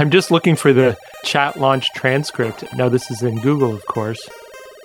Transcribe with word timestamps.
I'm 0.00 0.10
just 0.10 0.30
looking 0.30 0.54
for 0.54 0.72
the 0.72 0.96
chat 1.24 1.56
launch 1.56 1.90
transcript. 1.92 2.62
Now, 2.76 2.88
this 2.88 3.10
is 3.10 3.22
in 3.22 3.40
Google, 3.40 3.74
of 3.74 3.84
course, 3.86 4.30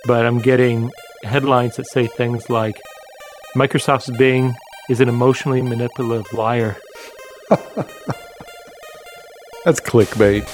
but 0.05 0.25
I'm 0.25 0.39
getting 0.39 0.91
headlines 1.21 1.75
that 1.75 1.85
say 1.85 2.07
things 2.07 2.49
like 2.49 2.81
Microsoft's 3.55 4.09
Bing 4.17 4.55
is 4.89 5.01
an 5.01 5.09
emotionally 5.09 5.61
manipulative 5.61 6.33
liar. 6.33 6.77
That's 9.65 9.79
clickbait. 9.79 10.49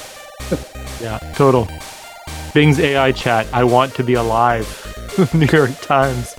yeah, 1.01 1.19
total. 1.35 1.69
Bing's 2.53 2.81
AI 2.81 3.13
chat, 3.13 3.47
I 3.53 3.63
want 3.63 3.95
to 3.95 4.03
be 4.03 4.15
alive. 4.15 4.67
New 5.33 5.45
York 5.45 5.71
Times. 5.79 6.35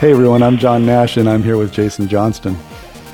Hey 0.00 0.12
everyone, 0.12 0.42
I'm 0.42 0.56
John 0.56 0.86
Nash 0.86 1.18
and 1.18 1.28
I'm 1.28 1.42
here 1.42 1.58
with 1.58 1.74
Jason 1.74 2.08
Johnston. 2.08 2.54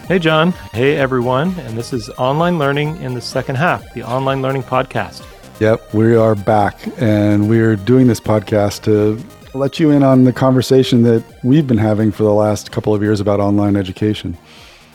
Hey 0.06 0.20
John. 0.20 0.52
Hey 0.72 0.96
everyone. 0.96 1.52
And 1.58 1.76
this 1.76 1.92
is 1.92 2.10
Online 2.10 2.60
Learning 2.60 2.96
in 3.02 3.12
the 3.12 3.20
Second 3.20 3.56
Half, 3.56 3.92
the 3.94 4.04
Online 4.04 4.40
Learning 4.40 4.62
Podcast. 4.62 5.26
Yep, 5.58 5.92
we 5.92 6.14
are 6.14 6.36
back 6.36 6.78
and 6.98 7.48
we're 7.48 7.74
doing 7.74 8.06
this 8.06 8.20
podcast 8.20 8.84
to 8.84 9.20
let 9.58 9.80
you 9.80 9.90
in 9.90 10.04
on 10.04 10.22
the 10.22 10.32
conversation 10.32 11.02
that 11.02 11.24
we've 11.42 11.66
been 11.66 11.76
having 11.76 12.12
for 12.12 12.22
the 12.22 12.32
last 12.32 12.70
couple 12.70 12.94
of 12.94 13.02
years 13.02 13.18
about 13.18 13.40
online 13.40 13.74
education. 13.74 14.38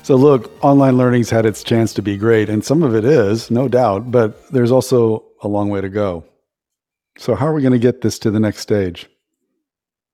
So, 0.01 0.15
look, 0.15 0.49
online 0.63 0.97
learning's 0.97 1.29
had 1.29 1.45
its 1.45 1.61
chance 1.61 1.93
to 1.95 2.01
be 2.01 2.15
great, 2.15 2.49
and 2.49 2.63
some 2.63 2.83
of 2.83 2.95
it 2.95 3.03
is, 3.03 3.51
no 3.51 3.67
doubt, 3.67 4.11
but 4.11 4.47
there's 4.49 4.71
also 4.71 5.25
a 5.41 5.49
long 5.49 5.67
way 5.67 5.81
to 5.81 5.89
go. 5.89 6.23
So, 7.17 7.35
how 7.35 7.47
are 7.47 7.53
we 7.53 7.61
going 7.61 7.73
to 7.73 7.79
get 7.79 7.99
this 7.99 8.17
to 8.19 8.31
the 8.31 8.39
next 8.39 8.59
stage? 8.59 9.09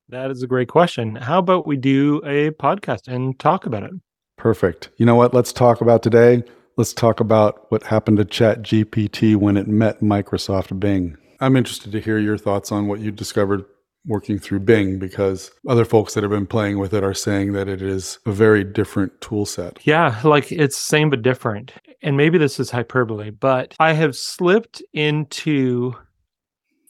That 0.10 0.32
is 0.32 0.42
a 0.42 0.48
great 0.48 0.70
question. 0.70 1.16
How 1.16 1.40
about 1.40 1.68
we 1.68 1.76
do 1.76 2.22
a 2.26 2.52
podcast 2.52 3.10
and 3.10 3.38
talk 3.40 3.66
about 3.66 3.84
it? 3.84 3.92
Perfect. 4.38 4.90
You 4.96 5.06
know 5.06 5.16
what? 5.16 5.34
Let's 5.34 5.52
talk 5.52 5.82
about 5.82 6.02
today. 6.02 6.44
Let's 6.78 6.94
talk 6.94 7.20
about 7.20 7.70
what 7.72 7.84
happened 7.84 8.18
to 8.18 8.26
Chat 8.26 8.62
GPT 8.62 9.36
when 9.36 9.58
it 9.58 9.68
met 9.68 10.00
Microsoft 10.00 10.80
Bing. 10.80 11.18
I'm 11.42 11.58
interested 11.58 11.92
to 11.92 12.00
hear 12.00 12.20
your 12.20 12.38
thoughts 12.38 12.72
on 12.72 12.88
what 12.88 13.02
you 13.02 13.12
discovered 13.12 13.66
working 14.06 14.40
through 14.40 14.62
Bing 14.62 14.98
because 14.98 15.52
other 15.68 15.84
folks 15.84 16.14
that 16.14 16.24
have 16.24 16.32
been 16.32 16.48
playing 16.48 16.80
with 16.80 16.94
it 16.94 17.04
are 17.04 17.14
saying 17.14 17.52
that 17.54 17.68
it 17.68 17.82
is 17.82 18.20
a 18.26 18.32
very 18.32 18.64
different 18.64 19.20
tool 19.20 19.46
set. 19.46 19.86
Yeah, 19.86 20.22
like 20.24 20.54
it's 20.54 20.78
same 20.78 21.10
but 21.10 21.22
different. 21.22 21.74
And 22.02 22.16
maybe 22.16 22.38
this 22.38 22.62
is 22.62 22.72
hyperbole, 22.72 23.32
but 23.32 23.76
I 23.80 23.92
have 23.92 24.16
slipped 24.16 24.82
into 24.94 25.94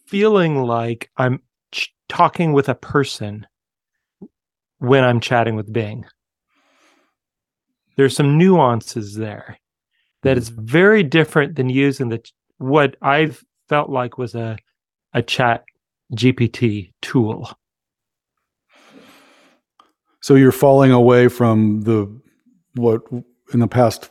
feeling 0.06 0.64
like 0.64 1.10
I'm 1.18 1.42
talking 2.10 2.54
with 2.54 2.70
a 2.70 2.76
person 2.76 3.46
when 4.80 5.04
I'm 5.04 5.20
chatting 5.20 5.56
with 5.56 5.72
Bing. 5.72 6.06
There's 7.96 8.16
some 8.16 8.38
nuances 8.38 9.16
there 9.16 9.58
that 10.24 10.38
is 10.38 10.50
very 10.50 11.04
different 11.04 11.56
than 11.56 11.70
using 11.70 12.10
the 12.10 12.24
what 12.60 12.96
I've 13.02 13.44
felt 13.70 13.90
like 13.90 14.18
was 14.18 14.36
a 14.36 14.58
a 15.14 15.22
chat 15.22 15.64
GPT 16.14 16.94
tool. 17.02 17.50
So 20.22 20.36
you're 20.36 20.52
falling 20.52 20.92
away 20.92 21.28
from 21.28 21.82
the 21.82 22.22
what 22.76 23.02
in 23.54 23.60
the 23.60 23.68
past 23.68 24.10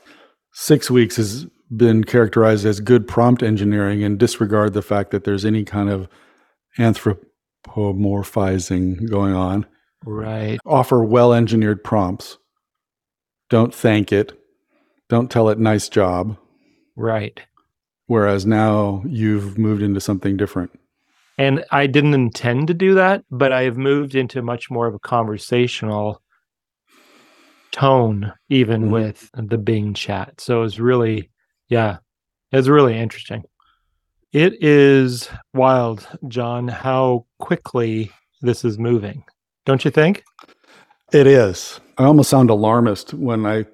6 0.53 0.91
weeks 0.91 1.17
has 1.17 1.47
been 1.77 2.05
characterized 2.05 2.65
as 2.65 2.81
good 2.81 3.07
prompt 3.07 3.43
engineering 3.43 4.03
and 4.03 4.19
disregard 4.19 4.73
the 4.73 4.83
fact 4.83 5.11
that 5.11 5.25
there's 5.25 5.45
any 5.45 5.65
kind 5.65 5.91
of 5.91 6.09
anthrop 6.79 7.19
anthropomorphizing 7.67 9.09
going 9.11 9.35
on. 9.35 9.67
Right. 10.05 10.59
Offer 10.65 11.05
well 11.05 11.33
engineered 11.33 11.83
prompts. 11.83 12.39
Don't 13.49 13.75
thank 13.75 14.13
it. 14.13 14.33
Don't 15.09 15.31
tell 15.31 15.49
it 15.49 15.59
nice 15.59 15.89
job. 15.89 16.37
Right. 16.97 17.41
Whereas 18.07 18.47
now 18.47 19.03
you've 19.07 19.59
moved 19.59 19.83
into 19.83 20.01
something 20.01 20.37
different. 20.37 20.71
And 21.39 21.65
I 21.71 21.87
didn't 21.87 22.15
intend 22.15 22.69
to 22.69 22.75
do 22.75 22.95
that, 22.95 23.25
but 23.31 23.53
I 23.53 23.63
have 23.65 23.77
moved 23.77 24.15
into 24.15 24.43
much 24.43 24.71
more 24.71 24.87
of 24.87 24.95
a 24.95 24.99
conversational 24.99 26.23
tone, 27.73 28.33
even 28.49 28.83
mm-hmm. 28.85 28.93
with 28.93 29.31
the 29.35 29.59
Bing 29.59 29.93
chat. 29.93 30.41
So 30.41 30.63
it's 30.63 30.79
really, 30.79 31.31
yeah, 31.69 31.99
it's 32.53 32.69
really 32.69 32.99
interesting. 32.99 33.45
It 34.37 34.63
is 34.63 35.31
wild, 35.55 36.07
John, 36.29 36.69
how 36.69 37.25
quickly 37.39 38.13
this 38.43 38.67
is 38.67 38.79
moving. 38.79 39.25
Don't 39.65 39.83
you 39.83 39.91
think? 39.91 40.25
It 41.11 41.27
is. 41.27 41.81
I 41.97 42.05
almost 42.05 42.29
sound 42.29 42.51
alarmist 42.51 43.15
when 43.15 43.47
I 43.47 43.65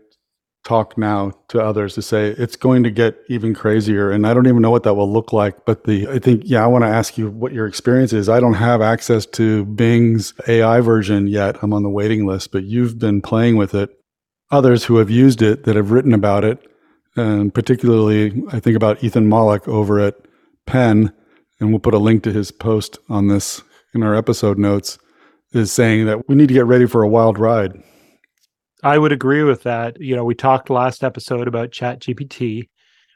talk 0.62 0.96
now 0.96 1.32
to 1.48 1.60
others 1.60 1.96
to 1.96 2.02
say 2.02 2.28
it's 2.38 2.54
going 2.54 2.84
to 2.84 2.92
get 2.92 3.18
even 3.28 3.54
crazier 3.54 4.12
and 4.12 4.24
I 4.24 4.34
don't 4.34 4.46
even 4.46 4.62
know 4.62 4.70
what 4.70 4.84
that 4.84 4.94
will 4.94 5.12
look 5.12 5.32
like 5.32 5.64
but 5.64 5.82
the 5.82 6.06
I 6.06 6.20
think 6.20 6.42
yeah 6.44 6.62
I 6.62 6.68
want 6.68 6.84
to 6.84 6.88
ask 6.88 7.18
you 7.18 7.28
what 7.28 7.52
your 7.52 7.66
experience 7.66 8.12
is 8.12 8.28
I 8.28 8.38
don't 8.38 8.54
have 8.54 8.80
access 8.80 9.26
to 9.26 9.64
Bing's 9.64 10.32
AI 10.46 10.78
version 10.78 11.26
yet 11.26 11.56
I'm 11.60 11.72
on 11.72 11.82
the 11.82 11.90
waiting 11.90 12.24
list 12.24 12.52
but 12.52 12.62
you've 12.62 13.00
been 13.00 13.20
playing 13.20 13.56
with 13.56 13.74
it 13.74 13.90
others 14.52 14.84
who 14.84 14.98
have 14.98 15.10
used 15.10 15.42
it 15.42 15.64
that 15.64 15.74
have 15.74 15.90
written 15.90 16.14
about 16.14 16.44
it 16.44 16.64
and 17.16 17.52
particularly 17.52 18.44
I 18.52 18.60
think 18.60 18.76
about 18.76 19.02
Ethan 19.02 19.28
Mollick 19.28 19.66
over 19.66 19.98
at 19.98 20.14
Penn, 20.66 21.12
and 21.60 21.70
we'll 21.70 21.80
put 21.80 21.94
a 21.94 21.98
link 21.98 22.22
to 22.24 22.32
his 22.32 22.50
post 22.50 22.98
on 23.08 23.28
this 23.28 23.62
in 23.94 24.02
our 24.02 24.14
episode 24.14 24.58
notes, 24.58 24.98
is 25.52 25.72
saying 25.72 26.06
that 26.06 26.28
we 26.28 26.34
need 26.34 26.48
to 26.48 26.54
get 26.54 26.66
ready 26.66 26.86
for 26.86 27.02
a 27.02 27.08
wild 27.08 27.38
ride. 27.38 27.72
I 28.82 28.98
would 28.98 29.12
agree 29.12 29.44
with 29.44 29.62
that. 29.62 30.00
You 30.00 30.16
know, 30.16 30.24
we 30.24 30.34
talked 30.34 30.70
last 30.70 31.04
episode 31.04 31.46
about 31.46 31.70
Chat 31.70 32.00
GPT. 32.00 32.68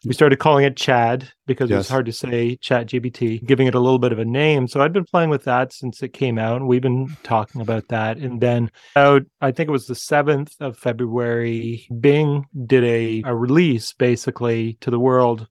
We 0.05 0.15
started 0.15 0.39
calling 0.39 0.65
it 0.65 0.77
Chad 0.77 1.33
because 1.47 1.69
yes. 1.69 1.75
it 1.75 1.79
was 1.79 1.89
hard 1.89 2.07
to 2.07 2.13
say 2.13 2.57
Chat 2.57 2.87
GPT, 2.87 3.45
giving 3.45 3.67
it 3.67 3.75
a 3.75 3.81
little 3.81 3.99
bit 3.99 4.13
of 4.13 4.21
a 4.21 4.25
name. 4.25 4.69
So 4.69 4.81
I'd 4.81 4.93
been 4.93 5.05
playing 5.05 5.31
with 5.31 5.45
that 5.45 5.73
since 5.73 6.01
it 6.03 6.11
came 6.11 6.39
out, 6.39 6.59
and 6.59 6.69
we've 6.69 6.83
been 6.83 7.17
talking 7.25 7.61
about 7.61 7.89
that. 7.89 8.19
And 8.19 8.41
then 8.41 8.71
out, 8.95 9.23
I 9.41 9.51
think 9.51 9.69
it 9.69 9.73
was 9.73 9.87
the 9.87 9.95
7th 9.95 10.53
of 10.61 10.79
February, 10.79 11.89
Bing 11.99 12.45
did 12.67 12.85
a, 12.85 13.23
a 13.27 13.35
release 13.35 13.93
basically 13.95 14.75
to 14.83 14.91
the 14.91 15.01
world 15.01 15.49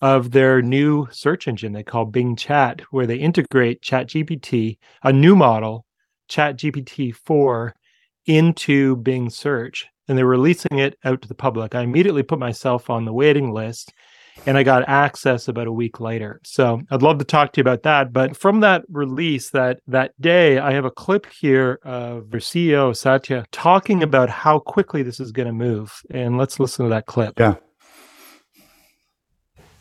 of 0.00 0.30
their 0.30 0.62
new 0.62 1.06
search 1.10 1.46
engine 1.46 1.72
they 1.72 1.82
call 1.82 2.04
Bing 2.04 2.36
Chat, 2.36 2.80
where 2.90 3.06
they 3.06 3.16
integrate 3.16 3.82
ChatGPT, 3.82 4.78
a 5.02 5.12
new 5.12 5.36
model, 5.36 5.84
ChatGPT 6.28 7.14
4, 7.14 7.74
into 8.26 8.96
Bing 8.96 9.30
Search. 9.30 9.86
And 10.08 10.18
they're 10.18 10.26
releasing 10.26 10.78
it 10.78 10.98
out 11.04 11.22
to 11.22 11.28
the 11.28 11.34
public. 11.34 11.74
I 11.74 11.82
immediately 11.82 12.22
put 12.22 12.38
myself 12.38 12.90
on 12.90 13.04
the 13.04 13.12
waiting 13.12 13.52
list 13.52 13.92
and 14.46 14.56
I 14.56 14.62
got 14.62 14.88
access 14.88 15.48
about 15.48 15.66
a 15.66 15.72
week 15.72 16.00
later. 16.00 16.40
So 16.44 16.80
I'd 16.90 17.02
love 17.02 17.18
to 17.18 17.24
talk 17.24 17.52
to 17.52 17.58
you 17.58 17.62
about 17.62 17.82
that. 17.82 18.12
But 18.12 18.36
from 18.36 18.60
that 18.60 18.82
release 18.88 19.50
that 19.50 19.80
that 19.86 20.20
day, 20.20 20.58
I 20.58 20.72
have 20.72 20.84
a 20.84 20.90
clip 20.90 21.26
here 21.26 21.78
of 21.84 22.30
their 22.30 22.40
CEO 22.40 22.96
Satya 22.96 23.44
talking 23.52 24.02
about 24.02 24.30
how 24.30 24.58
quickly 24.58 25.02
this 25.02 25.20
is 25.20 25.32
going 25.32 25.48
to 25.48 25.52
move. 25.52 26.02
And 26.10 26.38
let's 26.38 26.58
listen 26.58 26.86
to 26.86 26.90
that 26.90 27.06
clip. 27.06 27.38
Yeah. 27.38 27.56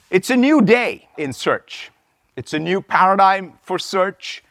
It's 0.10 0.32
a 0.32 0.36
new 0.36 0.62
day 0.62 1.08
in 1.18 1.34
search. 1.34 1.92
It's 2.36 2.56
a 2.56 2.60
new 2.60 2.82
paradigm 2.82 3.60
for 3.62 3.78
search. 3.78 4.44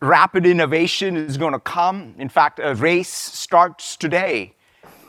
Rapid 0.00 0.46
innovation 0.46 1.16
is 1.16 1.36
going 1.36 1.52
to 1.52 1.58
come. 1.58 2.14
In 2.16 2.28
fact, 2.28 2.60
a 2.62 2.76
race 2.76 3.08
starts 3.08 3.96
today 3.96 4.54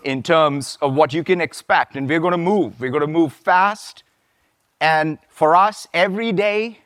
in 0.04 0.24
terms 0.24 0.80
of 0.82 0.96
what 0.96 1.14
you 1.14 1.24
can 1.24 1.40
expect. 1.40 1.96
And 1.96 2.10
we're 2.10 2.20
going 2.20 2.32
to 2.32 2.38
move. 2.40 2.80
We're 2.80 2.90
going 2.90 3.02
to 3.02 3.08
move 3.08 3.32
fast. 3.32 4.02
And 4.82 5.20
for 5.30 5.56
us, 5.56 5.88
every 5.94 6.32
day, 6.32 6.80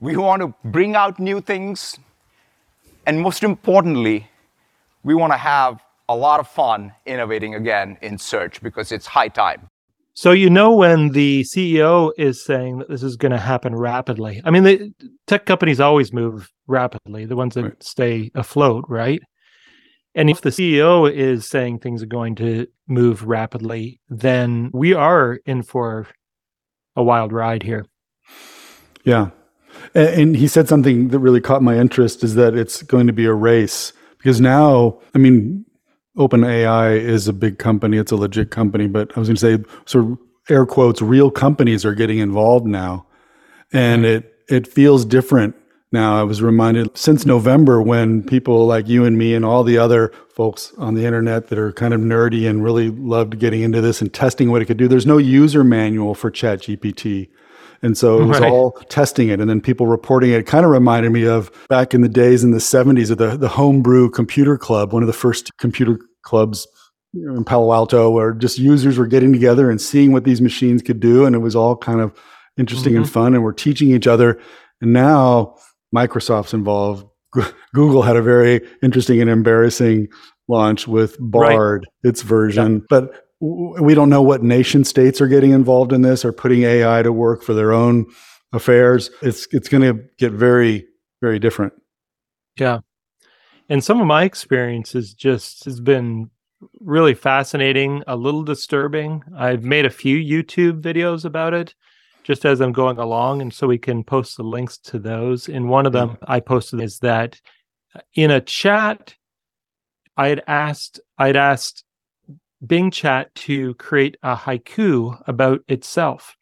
we 0.00 0.16
want 0.16 0.42
to 0.42 0.52
bring 0.64 0.96
out 0.96 1.20
new 1.20 1.40
things. 1.40 2.00
And 3.06 3.20
most 3.20 3.44
importantly, 3.44 4.28
we 5.04 5.14
want 5.14 5.32
to 5.32 5.38
have 5.38 5.84
a 6.08 6.16
lot 6.16 6.40
of 6.40 6.48
fun 6.48 6.94
innovating 7.06 7.54
again 7.54 7.96
in 8.02 8.18
search 8.18 8.60
because 8.60 8.90
it's 8.90 9.06
high 9.06 9.28
time. 9.28 9.68
So 10.14 10.32
you 10.32 10.50
know 10.50 10.74
when 10.74 11.10
the 11.10 11.42
CEO 11.42 12.10
is 12.18 12.44
saying 12.44 12.78
that 12.78 12.88
this 12.88 13.02
is 13.02 13.16
going 13.16 13.32
to 13.32 13.38
happen 13.38 13.74
rapidly. 13.74 14.42
I 14.44 14.50
mean, 14.50 14.64
the 14.64 14.92
tech 15.26 15.46
companies 15.46 15.80
always 15.80 16.12
move 16.12 16.50
rapidly, 16.66 17.26
the 17.26 17.36
ones 17.36 17.54
that 17.54 17.62
right. 17.62 17.82
stay 17.82 18.30
afloat, 18.34 18.84
right? 18.88 19.22
And 20.14 20.28
if 20.28 20.40
the 20.40 20.50
CEO 20.50 21.10
is 21.10 21.48
saying 21.48 21.78
things 21.78 22.02
are 22.02 22.06
going 22.06 22.34
to 22.36 22.66
move 22.88 23.24
rapidly, 23.24 24.00
then 24.08 24.70
we 24.74 24.92
are 24.92 25.38
in 25.46 25.62
for 25.62 26.08
a 26.96 27.02
wild 27.02 27.32
ride 27.32 27.62
here. 27.62 27.86
Yeah. 29.04 29.30
And, 29.94 30.08
and 30.08 30.36
he 30.36 30.48
said 30.48 30.68
something 30.68 31.08
that 31.08 31.18
really 31.20 31.40
caught 31.40 31.62
my 31.62 31.78
interest 31.78 32.24
is 32.24 32.34
that 32.34 32.54
it's 32.54 32.82
going 32.82 33.06
to 33.06 33.12
be 33.12 33.26
a 33.26 33.32
race 33.32 33.92
because 34.18 34.40
now, 34.40 34.98
I 35.14 35.18
mean, 35.18 35.64
OpenAI 36.16 36.98
is 36.98 37.28
a 37.28 37.32
big 37.32 37.58
company; 37.58 37.96
it's 37.96 38.12
a 38.12 38.16
legit 38.16 38.50
company. 38.50 38.86
But 38.86 39.16
I 39.16 39.20
was 39.20 39.28
going 39.28 39.36
to 39.36 39.40
say, 39.40 39.64
sort 39.86 40.04
of 40.04 40.18
air 40.48 40.66
quotes 40.66 41.00
real 41.00 41.30
companies 41.30 41.84
are 41.84 41.94
getting 41.94 42.18
involved 42.18 42.66
now, 42.66 43.06
and 43.72 44.04
it 44.04 44.34
it 44.48 44.66
feels 44.66 45.04
different 45.04 45.54
now. 45.92 46.18
I 46.18 46.22
was 46.24 46.42
reminded 46.42 46.96
since 46.96 47.24
November 47.24 47.80
when 47.80 48.22
people 48.22 48.66
like 48.66 48.88
you 48.88 49.04
and 49.04 49.16
me 49.16 49.34
and 49.34 49.44
all 49.44 49.62
the 49.64 49.78
other 49.78 50.12
folks 50.28 50.72
on 50.78 50.94
the 50.94 51.04
internet 51.04 51.48
that 51.48 51.58
are 51.58 51.72
kind 51.72 51.94
of 51.94 52.00
nerdy 52.00 52.48
and 52.48 52.64
really 52.64 52.90
loved 52.90 53.38
getting 53.38 53.62
into 53.62 53.80
this 53.80 54.00
and 54.00 54.12
testing 54.12 54.50
what 54.50 54.62
it 54.62 54.66
could 54.66 54.76
do. 54.76 54.88
There's 54.88 55.06
no 55.06 55.18
user 55.18 55.64
manual 55.64 56.14
for 56.14 56.30
ChatGPT. 56.30 57.28
And 57.82 57.96
so 57.96 58.20
it 58.20 58.26
was 58.26 58.40
right. 58.40 58.50
all 58.50 58.72
testing 58.88 59.28
it 59.28 59.40
and 59.40 59.48
then 59.48 59.60
people 59.60 59.86
reporting 59.86 60.30
it. 60.30 60.40
it. 60.40 60.46
kind 60.46 60.64
of 60.64 60.70
reminded 60.70 61.12
me 61.12 61.26
of 61.26 61.50
back 61.68 61.94
in 61.94 62.02
the 62.02 62.08
days 62.08 62.44
in 62.44 62.50
the 62.50 62.58
70s 62.58 63.10
of 63.10 63.18
the, 63.18 63.36
the 63.36 63.48
homebrew 63.48 64.10
computer 64.10 64.58
club, 64.58 64.92
one 64.92 65.02
of 65.02 65.06
the 65.06 65.14
first 65.14 65.56
computer 65.56 65.98
clubs 66.22 66.66
in 67.14 67.42
Palo 67.44 67.72
Alto, 67.72 68.10
where 68.10 68.32
just 68.32 68.58
users 68.58 68.98
were 68.98 69.06
getting 69.06 69.32
together 69.32 69.70
and 69.70 69.80
seeing 69.80 70.12
what 70.12 70.24
these 70.24 70.40
machines 70.40 70.82
could 70.82 71.00
do. 71.00 71.24
And 71.24 71.34
it 71.34 71.40
was 71.40 71.56
all 71.56 71.76
kind 71.76 72.00
of 72.00 72.12
interesting 72.58 72.92
mm-hmm. 72.92 73.02
and 73.02 73.10
fun. 73.10 73.34
And 73.34 73.42
we're 73.42 73.52
teaching 73.52 73.90
each 73.92 74.06
other. 74.06 74.40
And 74.82 74.92
now 74.92 75.56
Microsoft's 75.94 76.54
involved. 76.54 77.06
Google 77.74 78.02
had 78.02 78.16
a 78.16 78.22
very 78.22 78.60
interesting 78.82 79.20
and 79.20 79.30
embarrassing 79.30 80.08
launch 80.48 80.86
with 80.86 81.16
Bard, 81.18 81.86
right. 81.86 82.08
its 82.08 82.22
version. 82.22 82.74
Yeah. 82.74 82.86
But 82.90 83.29
we 83.40 83.94
don't 83.94 84.10
know 84.10 84.22
what 84.22 84.42
nation 84.42 84.84
states 84.84 85.20
are 85.20 85.28
getting 85.28 85.52
involved 85.52 85.92
in 85.92 86.02
this 86.02 86.24
or 86.24 86.32
putting 86.32 86.62
AI 86.62 87.02
to 87.02 87.12
work 87.12 87.42
for 87.42 87.54
their 87.54 87.72
own 87.72 88.06
affairs. 88.52 89.10
It's 89.22 89.46
it's 89.52 89.68
going 89.68 89.82
to 89.82 90.02
get 90.18 90.32
very 90.32 90.86
very 91.20 91.38
different. 91.38 91.72
Yeah. 92.58 92.80
And 93.68 93.84
some 93.84 94.00
of 94.00 94.06
my 94.06 94.24
experience 94.24 94.90
experiences 94.90 95.14
just 95.14 95.64
has 95.64 95.80
been 95.80 96.30
really 96.80 97.14
fascinating, 97.14 98.02
a 98.06 98.16
little 98.16 98.42
disturbing. 98.42 99.22
I've 99.36 99.62
made 99.62 99.86
a 99.86 99.90
few 99.90 100.16
YouTube 100.16 100.80
videos 100.82 101.24
about 101.24 101.54
it 101.54 101.74
just 102.22 102.44
as 102.44 102.60
I'm 102.60 102.72
going 102.72 102.98
along. 102.98 103.40
And 103.40 103.52
so 103.52 103.66
we 103.66 103.78
can 103.78 104.04
post 104.04 104.36
the 104.36 104.42
links 104.42 104.76
to 104.78 104.98
those. 104.98 105.48
In 105.48 105.68
one 105.68 105.86
of 105.86 105.92
them, 105.92 106.18
I 106.26 106.40
posted 106.40 106.80
is 106.80 106.98
that 106.98 107.40
uh, 107.94 108.00
in 108.14 108.30
a 108.30 108.40
chat, 108.40 109.14
I 110.16 110.28
had 110.28 110.42
asked, 110.46 111.00
I'd 111.18 111.36
asked 111.36 111.84
Bing 112.64 112.90
Chat 112.90 113.34
to 113.34 113.74
create 113.74 114.16
a 114.22 114.36
haiku 114.36 115.20
about 115.26 115.60
itself. 115.68 116.36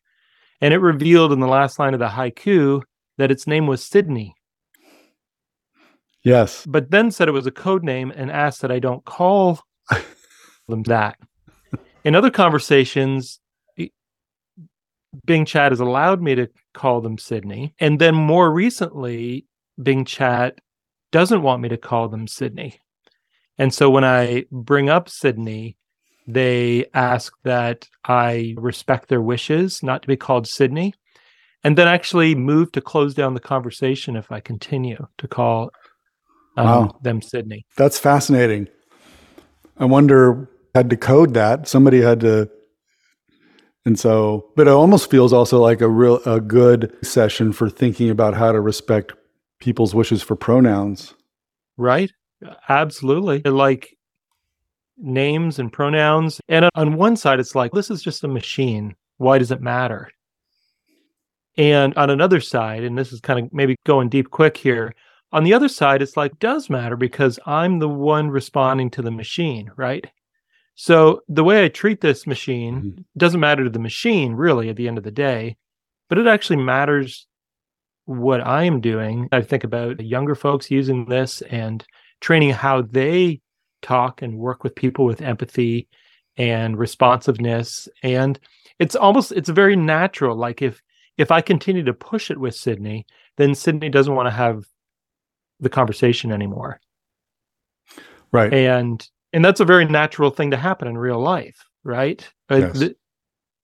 And 0.60 0.74
it 0.74 0.78
revealed 0.78 1.32
in 1.32 1.40
the 1.40 1.46
last 1.46 1.78
line 1.78 1.94
of 1.94 2.00
the 2.00 2.08
haiku 2.08 2.82
that 3.16 3.30
its 3.30 3.46
name 3.46 3.66
was 3.66 3.84
Sydney. 3.84 4.34
Yes. 6.24 6.66
But 6.66 6.90
then 6.90 7.10
said 7.10 7.28
it 7.28 7.32
was 7.32 7.46
a 7.46 7.52
code 7.52 7.84
name 7.84 8.12
and 8.14 8.30
asked 8.30 8.62
that 8.62 8.72
I 8.72 8.80
don't 8.80 9.04
call 9.04 9.60
them 10.68 10.82
that. 10.84 11.16
In 12.04 12.14
other 12.14 12.30
conversations, 12.30 13.40
Bing 15.24 15.44
Chat 15.44 15.72
has 15.72 15.80
allowed 15.80 16.20
me 16.20 16.34
to 16.34 16.48
call 16.74 17.00
them 17.00 17.18
Sydney. 17.18 17.74
And 17.78 17.98
then 17.98 18.14
more 18.14 18.50
recently, 18.50 19.46
Bing 19.80 20.04
Chat 20.04 20.58
doesn't 21.12 21.42
want 21.42 21.62
me 21.62 21.68
to 21.68 21.76
call 21.76 22.08
them 22.08 22.26
Sydney. 22.26 22.80
And 23.56 23.72
so 23.72 23.90
when 23.90 24.04
I 24.04 24.44
bring 24.52 24.88
up 24.88 25.08
Sydney, 25.08 25.76
they 26.28 26.84
ask 26.92 27.32
that 27.42 27.88
I 28.04 28.54
respect 28.58 29.08
their 29.08 29.22
wishes 29.22 29.82
not 29.82 30.02
to 30.02 30.08
be 30.08 30.16
called 30.16 30.46
Sydney, 30.46 30.94
and 31.64 31.76
then 31.76 31.88
actually 31.88 32.34
move 32.34 32.70
to 32.72 32.80
close 32.80 33.14
down 33.14 33.34
the 33.34 33.40
conversation 33.40 34.14
if 34.14 34.30
I 34.30 34.40
continue 34.40 35.06
to 35.16 35.26
call 35.26 35.70
um, 36.56 36.66
wow. 36.66 36.98
them 37.02 37.22
Sydney. 37.22 37.64
That's 37.76 37.98
fascinating. 37.98 38.68
I 39.78 39.86
wonder 39.86 40.48
had 40.74 40.90
to 40.90 40.96
code 40.96 41.34
that. 41.34 41.66
Somebody 41.66 42.00
had 42.00 42.20
to 42.20 42.50
and 43.84 43.98
so, 43.98 44.50
but 44.54 44.68
it 44.68 44.72
almost 44.72 45.10
feels 45.10 45.32
also 45.32 45.60
like 45.60 45.80
a 45.80 45.88
real 45.88 46.20
a 46.26 46.42
good 46.42 46.94
session 47.02 47.52
for 47.52 47.70
thinking 47.70 48.10
about 48.10 48.34
how 48.34 48.52
to 48.52 48.60
respect 48.60 49.14
people's 49.60 49.94
wishes 49.94 50.22
for 50.22 50.36
pronouns. 50.36 51.14
Right? 51.78 52.12
Absolutely. 52.68 53.40
Like 53.50 53.96
names 54.98 55.58
and 55.58 55.72
pronouns. 55.72 56.40
And 56.48 56.68
on 56.74 56.94
one 56.94 57.16
side 57.16 57.40
it's 57.40 57.54
like 57.54 57.72
this 57.72 57.90
is 57.90 58.02
just 58.02 58.24
a 58.24 58.28
machine. 58.28 58.94
Why 59.18 59.38
does 59.38 59.50
it 59.50 59.60
matter? 59.60 60.10
And 61.56 61.92
on 61.96 62.08
another 62.10 62.40
side, 62.40 62.84
and 62.84 62.96
this 62.96 63.12
is 63.12 63.20
kind 63.20 63.44
of 63.44 63.52
maybe 63.52 63.74
going 63.84 64.08
deep 64.08 64.30
quick 64.30 64.56
here, 64.56 64.94
on 65.32 65.44
the 65.44 65.52
other 65.52 65.68
side, 65.68 66.00
it's 66.00 66.16
like, 66.16 66.38
does 66.38 66.70
matter 66.70 66.96
because 66.96 67.38
I'm 67.46 67.80
the 67.80 67.88
one 67.88 68.30
responding 68.30 68.90
to 68.92 69.02
the 69.02 69.10
machine, 69.10 69.70
right? 69.76 70.06
So 70.76 71.22
the 71.28 71.42
way 71.42 71.64
I 71.64 71.68
treat 71.68 72.00
this 72.00 72.26
machine 72.26 72.74
mm-hmm. 72.76 73.00
doesn't 73.16 73.40
matter 73.40 73.64
to 73.64 73.70
the 73.70 73.80
machine 73.80 74.34
really 74.34 74.68
at 74.68 74.76
the 74.76 74.86
end 74.86 74.96
of 74.96 75.04
the 75.04 75.10
day, 75.10 75.56
but 76.08 76.18
it 76.18 76.28
actually 76.28 76.62
matters 76.62 77.26
what 78.04 78.46
I 78.46 78.62
am 78.62 78.80
doing. 78.80 79.28
I 79.32 79.42
think 79.42 79.64
about 79.64 80.00
younger 80.00 80.36
folks 80.36 80.70
using 80.70 81.06
this 81.06 81.42
and 81.42 81.84
training 82.20 82.50
how 82.50 82.82
they 82.82 83.40
talk 83.82 84.22
and 84.22 84.38
work 84.38 84.64
with 84.64 84.74
people 84.74 85.04
with 85.04 85.22
empathy 85.22 85.88
and 86.36 86.78
responsiveness 86.78 87.88
and 88.02 88.38
it's 88.78 88.94
almost 88.94 89.32
it's 89.32 89.48
very 89.48 89.76
natural 89.76 90.36
like 90.36 90.62
if 90.62 90.82
if 91.16 91.32
I 91.32 91.40
continue 91.40 91.82
to 91.82 91.92
push 91.92 92.30
it 92.30 92.38
with 92.38 92.54
Sydney, 92.54 93.04
then 93.38 93.52
Sydney 93.52 93.88
doesn't 93.88 94.14
want 94.14 94.28
to 94.28 94.34
have 94.34 94.64
the 95.58 95.68
conversation 95.68 96.30
anymore. 96.30 96.80
Right. 98.30 98.54
And 98.54 99.04
and 99.32 99.44
that's 99.44 99.60
a 99.60 99.64
very 99.64 99.84
natural 99.84 100.30
thing 100.30 100.50
to 100.52 100.56
happen 100.56 100.88
in 100.88 100.96
real 100.96 101.20
life 101.20 101.64
right 101.84 102.28
uh, 102.50 102.56
yes. 102.56 102.90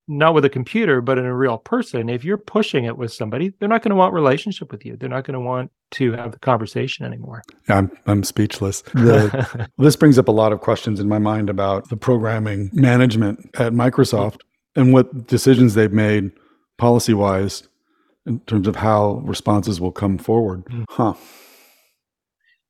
Not 0.06 0.34
with 0.34 0.44
a 0.44 0.50
computer 0.50 1.00
but 1.00 1.18
in 1.18 1.24
a 1.24 1.34
real 1.34 1.58
person 1.58 2.08
if 2.08 2.24
you're 2.24 2.38
pushing 2.38 2.84
it 2.84 2.96
with 2.96 3.12
somebody 3.12 3.52
they're 3.58 3.68
not 3.68 3.82
going 3.82 3.90
to 3.90 3.96
want 3.96 4.12
relationship 4.12 4.70
with 4.70 4.84
you 4.84 4.96
they're 4.96 5.08
not 5.08 5.24
going 5.24 5.34
to 5.34 5.40
want 5.40 5.70
to 5.90 6.12
have 6.12 6.32
the 6.32 6.38
conversation 6.38 7.04
anymore 7.06 7.42
yeah, 7.68 7.78
I'm, 7.78 7.90
I'm 8.06 8.24
speechless 8.24 8.82
the, 8.94 9.68
this 9.78 9.96
brings 9.96 10.18
up 10.18 10.28
a 10.28 10.32
lot 10.32 10.52
of 10.52 10.60
questions 10.60 11.00
in 11.00 11.08
my 11.08 11.18
mind 11.18 11.48
about 11.48 11.88
the 11.88 11.96
programming 11.96 12.70
management 12.72 13.50
at 13.54 13.72
microsoft 13.72 14.40
and 14.76 14.92
what 14.92 15.26
decisions 15.26 15.74
they've 15.74 15.92
made 15.92 16.32
policy 16.76 17.14
wise 17.14 17.68
in 18.26 18.40
terms 18.40 18.66
of 18.66 18.76
how 18.76 19.22
responses 19.24 19.80
will 19.80 19.92
come 19.92 20.18
forward 20.18 20.64
mm. 20.66 20.84
huh 20.90 21.14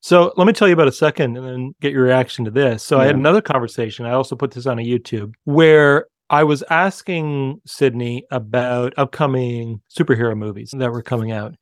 so 0.04 0.34
let 0.36 0.46
me 0.46 0.52
tell 0.52 0.68
you 0.68 0.74
about 0.74 0.86
a 0.86 0.92
second 0.92 1.38
and 1.38 1.46
then 1.46 1.74
get 1.80 1.90
your 1.90 2.02
reaction 2.02 2.44
to 2.44 2.50
this. 2.50 2.82
So 2.82 2.96
yeah. 2.98 3.04
I 3.04 3.06
had 3.06 3.16
another 3.16 3.40
conversation. 3.40 4.04
I 4.04 4.10
also 4.10 4.36
put 4.36 4.50
this 4.50 4.66
on 4.66 4.78
a 4.78 4.82
YouTube 4.82 5.32
where 5.44 6.08
I 6.30 6.44
was 6.44 6.64
asking 6.70 7.60
Sydney 7.66 8.24
about 8.30 8.94
upcoming 8.96 9.80
superhero 9.90 10.36
movies 10.36 10.72
that 10.76 10.90
were 10.90 11.02
coming 11.02 11.32
out. 11.32 11.54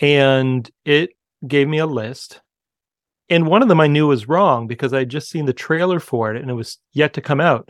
And 0.00 0.70
it 0.84 1.10
gave 1.46 1.68
me 1.68 1.78
a 1.78 1.86
list. 1.86 2.40
And 3.28 3.46
one 3.46 3.62
of 3.62 3.68
them 3.68 3.80
I 3.80 3.86
knew 3.86 4.06
was 4.06 4.28
wrong 4.28 4.66
because 4.66 4.92
I 4.92 5.00
had 5.00 5.08
just 5.08 5.28
seen 5.28 5.46
the 5.46 5.52
trailer 5.52 6.00
for 6.00 6.34
it 6.34 6.40
and 6.40 6.50
it 6.50 6.54
was 6.54 6.78
yet 6.92 7.12
to 7.14 7.20
come 7.20 7.40
out. 7.40 7.68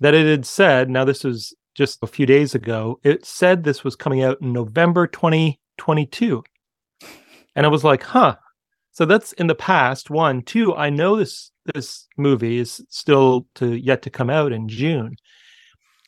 That 0.00 0.14
it 0.14 0.26
had 0.26 0.46
said, 0.46 0.88
now 0.88 1.04
this 1.04 1.24
was 1.24 1.54
just 1.74 1.98
a 2.02 2.06
few 2.06 2.26
days 2.26 2.54
ago, 2.54 2.98
it 3.04 3.24
said 3.24 3.62
this 3.62 3.84
was 3.84 3.96
coming 3.96 4.22
out 4.22 4.40
in 4.40 4.52
November 4.52 5.06
2022. 5.06 6.42
And 7.54 7.66
I 7.66 7.68
was 7.68 7.84
like, 7.84 8.02
huh, 8.02 8.36
so 8.92 9.04
that's 9.04 9.32
in 9.34 9.46
the 9.46 9.54
past. 9.54 10.10
One, 10.10 10.42
two. 10.42 10.74
I 10.74 10.90
know 10.90 11.16
this 11.16 11.50
this 11.74 12.06
movie 12.16 12.58
is 12.58 12.84
still 12.88 13.46
to 13.56 13.74
yet 13.76 14.02
to 14.02 14.10
come 14.10 14.30
out 14.30 14.52
in 14.52 14.68
June, 14.68 15.16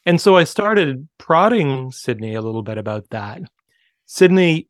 and 0.07 0.21
so 0.21 0.37
I 0.37 0.45
started 0.45 1.09
prodding 1.19 1.93
Sydney 1.93 2.35
a 2.35 2.43
little 2.43 2.63
bit 2.63 2.79
about 2.79 3.09
that. 3.11 3.43
Sydney 4.07 4.69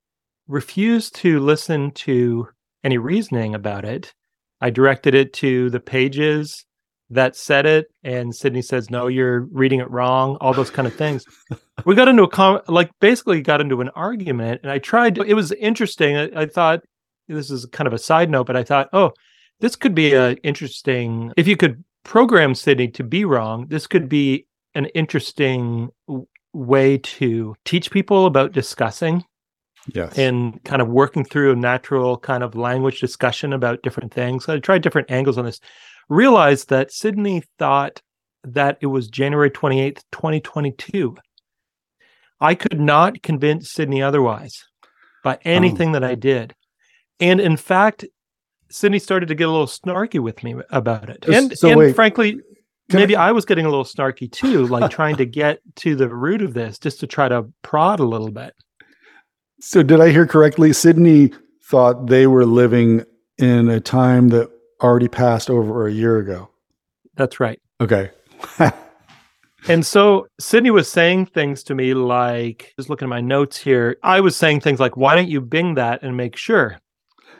refused 0.49 1.15
to 1.17 1.41
listen 1.41 1.91
to 1.93 2.49
any 2.85 2.99
reasoning 2.99 3.55
about 3.55 3.85
it. 3.85 4.13
I 4.61 4.71
directed 4.71 5.15
it 5.15 5.33
to 5.35 5.71
the 5.71 5.81
pages 5.81 6.65
that 7.11 7.37
said 7.37 7.67
it, 7.67 7.87
and 8.03 8.35
Sydney 8.35 8.63
says, 8.63 8.91
"No, 8.91 9.07
you're 9.07 9.41
reading 9.53 9.81
it 9.81 9.91
wrong." 9.91 10.37
All 10.41 10.55
those 10.55 10.71
kind 10.71 10.89
of 10.89 10.95
things. 10.95 11.25
we 11.85 11.95
got 11.95 12.09
into 12.09 12.23
a 12.23 12.29
com- 12.29 12.61
like 12.69 12.91
basically 13.01 13.43
got 13.43 13.61
into 13.61 13.81
an 13.81 13.91
argument, 13.91 14.61
and 14.63 14.73
I 14.73 14.79
tried. 14.79 15.19
It 15.19 15.35
was 15.35 15.53
interesting. 15.53 16.17
I, 16.17 16.31
I 16.43 16.47
thought 16.47 16.81
this 17.29 17.51
is 17.51 17.67
kind 17.67 17.87
of 17.87 17.93
a 17.93 17.99
side 17.99 18.31
note, 18.31 18.47
but 18.47 18.57
I 18.57 18.65
thought, 18.65 18.89
oh, 18.93 19.13
this 19.61 19.77
could 19.77 19.95
be 19.95 20.15
a 20.15 20.33
interesting. 20.43 21.33
If 21.37 21.47
you 21.47 21.57
could 21.57 21.83
program 22.05 22.55
Sydney 22.55 22.89
to 22.89 23.05
be 23.05 23.25
wrong, 23.25 23.67
this 23.69 23.87
could 23.87 24.09
be 24.09 24.47
an 24.75 24.87
interesting 24.87 25.91
way 26.53 26.99
to 26.99 27.55
teach 27.65 27.91
people 27.91 28.27
about 28.27 28.53
discussing. 28.53 29.25
Yes. 29.93 30.17
And 30.17 30.63
kind 30.63 30.81
of 30.81 30.89
working 30.89 31.25
through 31.25 31.53
a 31.53 31.57
natural 31.57 32.17
kind 32.17 32.45
of 32.45 32.55
language 32.55 33.01
discussion 33.01 33.53
about 33.53 33.83
different 33.83 34.15
things. 34.15 34.49
I 34.49 34.61
tried 34.61 34.83
different 34.83 35.11
angles 35.11 35.39
on 35.39 35.45
this. 35.45 35.59
Realized 36.09 36.69
that 36.69 36.93
Sydney 36.93 37.43
thought 37.59 38.01
that 38.45 38.79
it 38.81 38.87
was 38.87 39.09
January 39.09 39.51
28th, 39.51 40.03
2022. 40.13 41.17
I 42.41 42.55
could 42.55 42.81
not 42.81 43.23
convince 43.23 43.73
Sydney 43.73 44.03
otherwise 44.03 44.65
by 45.25 45.35
oh. 45.37 45.41
anything 45.45 45.91
oh. 45.91 45.93
that 45.95 46.05
I 46.05 46.15
did. 46.15 46.55
And 47.19 47.41
in 47.41 47.57
fact, 47.57 48.05
Sydney 48.71 48.99
started 48.99 49.27
to 49.27 49.35
get 49.35 49.49
a 49.49 49.51
little 49.51 49.67
snarky 49.67 50.19
with 50.19 50.43
me 50.43 50.57
about 50.71 51.11
it. 51.11 51.25
And, 51.29 51.57
so 51.57 51.81
and 51.81 51.95
frankly, 51.95 52.41
maybe 52.93 53.17
I 53.17 53.33
was 53.33 53.45
getting 53.45 53.67
a 53.67 53.69
little 53.69 53.85
snarky 53.85 54.31
too, 54.31 54.67
like 54.67 54.91
trying 54.91 55.17
to 55.17 55.27
get 55.27 55.61
to 55.77 55.95
the 55.95 56.09
root 56.09 56.43
of 56.43 56.55
this, 56.55 56.79
just 56.79 57.01
to 57.01 57.07
try 57.07 57.29
to 57.29 57.47
prod 57.63 58.01
a 58.01 58.05
little 58.05 58.31
bit. 58.31 58.55
So, 59.61 59.83
did 59.83 60.01
I 60.01 60.11
hear 60.11 60.27
correctly? 60.27 60.73
Sydney 60.73 61.33
thought 61.65 62.09
they 62.09 62.27
were 62.27 62.45
living 62.45 63.05
in 63.39 63.69
a 63.69 63.81
time 63.81 64.29
that 64.29 64.51
already 64.83 65.09
passed 65.09 65.49
over 65.49 65.87
a 65.87 65.93
year 65.93 66.19
ago. 66.19 66.51
That's 67.15 67.41
right. 67.41 67.61
Okay. 67.81 68.11
and 69.69 69.87
so 69.87 70.27
Sydney 70.41 70.71
was 70.71 70.91
saying 70.91 71.27
things 71.27 71.63
to 71.65 71.75
me 71.75 71.95
like, 71.95 72.73
just 72.77 72.91
looking 72.91 73.07
at 73.07 73.11
my 73.11 73.21
notes 73.21 73.57
here, 73.57 73.97
I 74.03 74.21
was 74.21 74.37
saying 74.37 74.61
things 74.61 74.81
like, 74.81 74.97
why 74.97 75.15
don't 75.15 75.29
you 75.29 75.41
Bing 75.41 75.75
that 75.75 76.03
and 76.03 76.17
make 76.17 76.37
sure? 76.37 76.79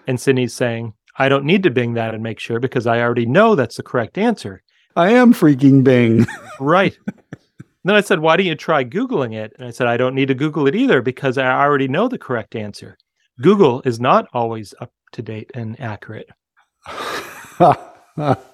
And 0.07 0.21
Sydney's 0.21 0.55
saying, 0.55 0.95
I 1.19 1.29
don't 1.29 1.45
need 1.45 1.63
to 1.65 1.71
Bing 1.71 1.95
that 1.95 2.15
and 2.15 2.23
make 2.23 2.39
sure 2.39 2.61
because 2.61 2.87
I 2.87 3.01
already 3.01 3.27
know 3.27 3.55
that's 3.55 3.77
the 3.77 3.83
correct 3.83 4.19
answer. 4.19 4.63
I 4.97 5.11
am 5.11 5.33
freaking 5.33 5.85
Bing. 5.85 6.27
right. 6.61 6.97
Then 7.85 7.97
I 7.97 8.01
said, 8.01 8.21
why 8.21 8.37
don't 8.37 8.47
you 8.47 8.55
try 8.55 8.85
Googling 8.85 9.35
it? 9.35 9.55
And 9.59 9.67
I 9.67 9.73
said, 9.73 9.89
I 9.89 9.97
don't 9.97 10.15
need 10.15 10.29
to 10.29 10.35
Google 10.35 10.69
it 10.69 10.77
either 10.77 11.03
because 11.03 11.37
I 11.37 11.51
already 11.51 11.89
know 11.89 12.07
the 12.07 12.17
correct 12.17 12.55
answer. 12.55 12.97
Google 13.41 13.83
is 13.85 13.99
not 13.99 14.29
always 14.33 14.73
up 14.81 14.93
to 15.15 15.23
date 15.23 15.51
and 15.55 15.81
accurate. 15.81 16.31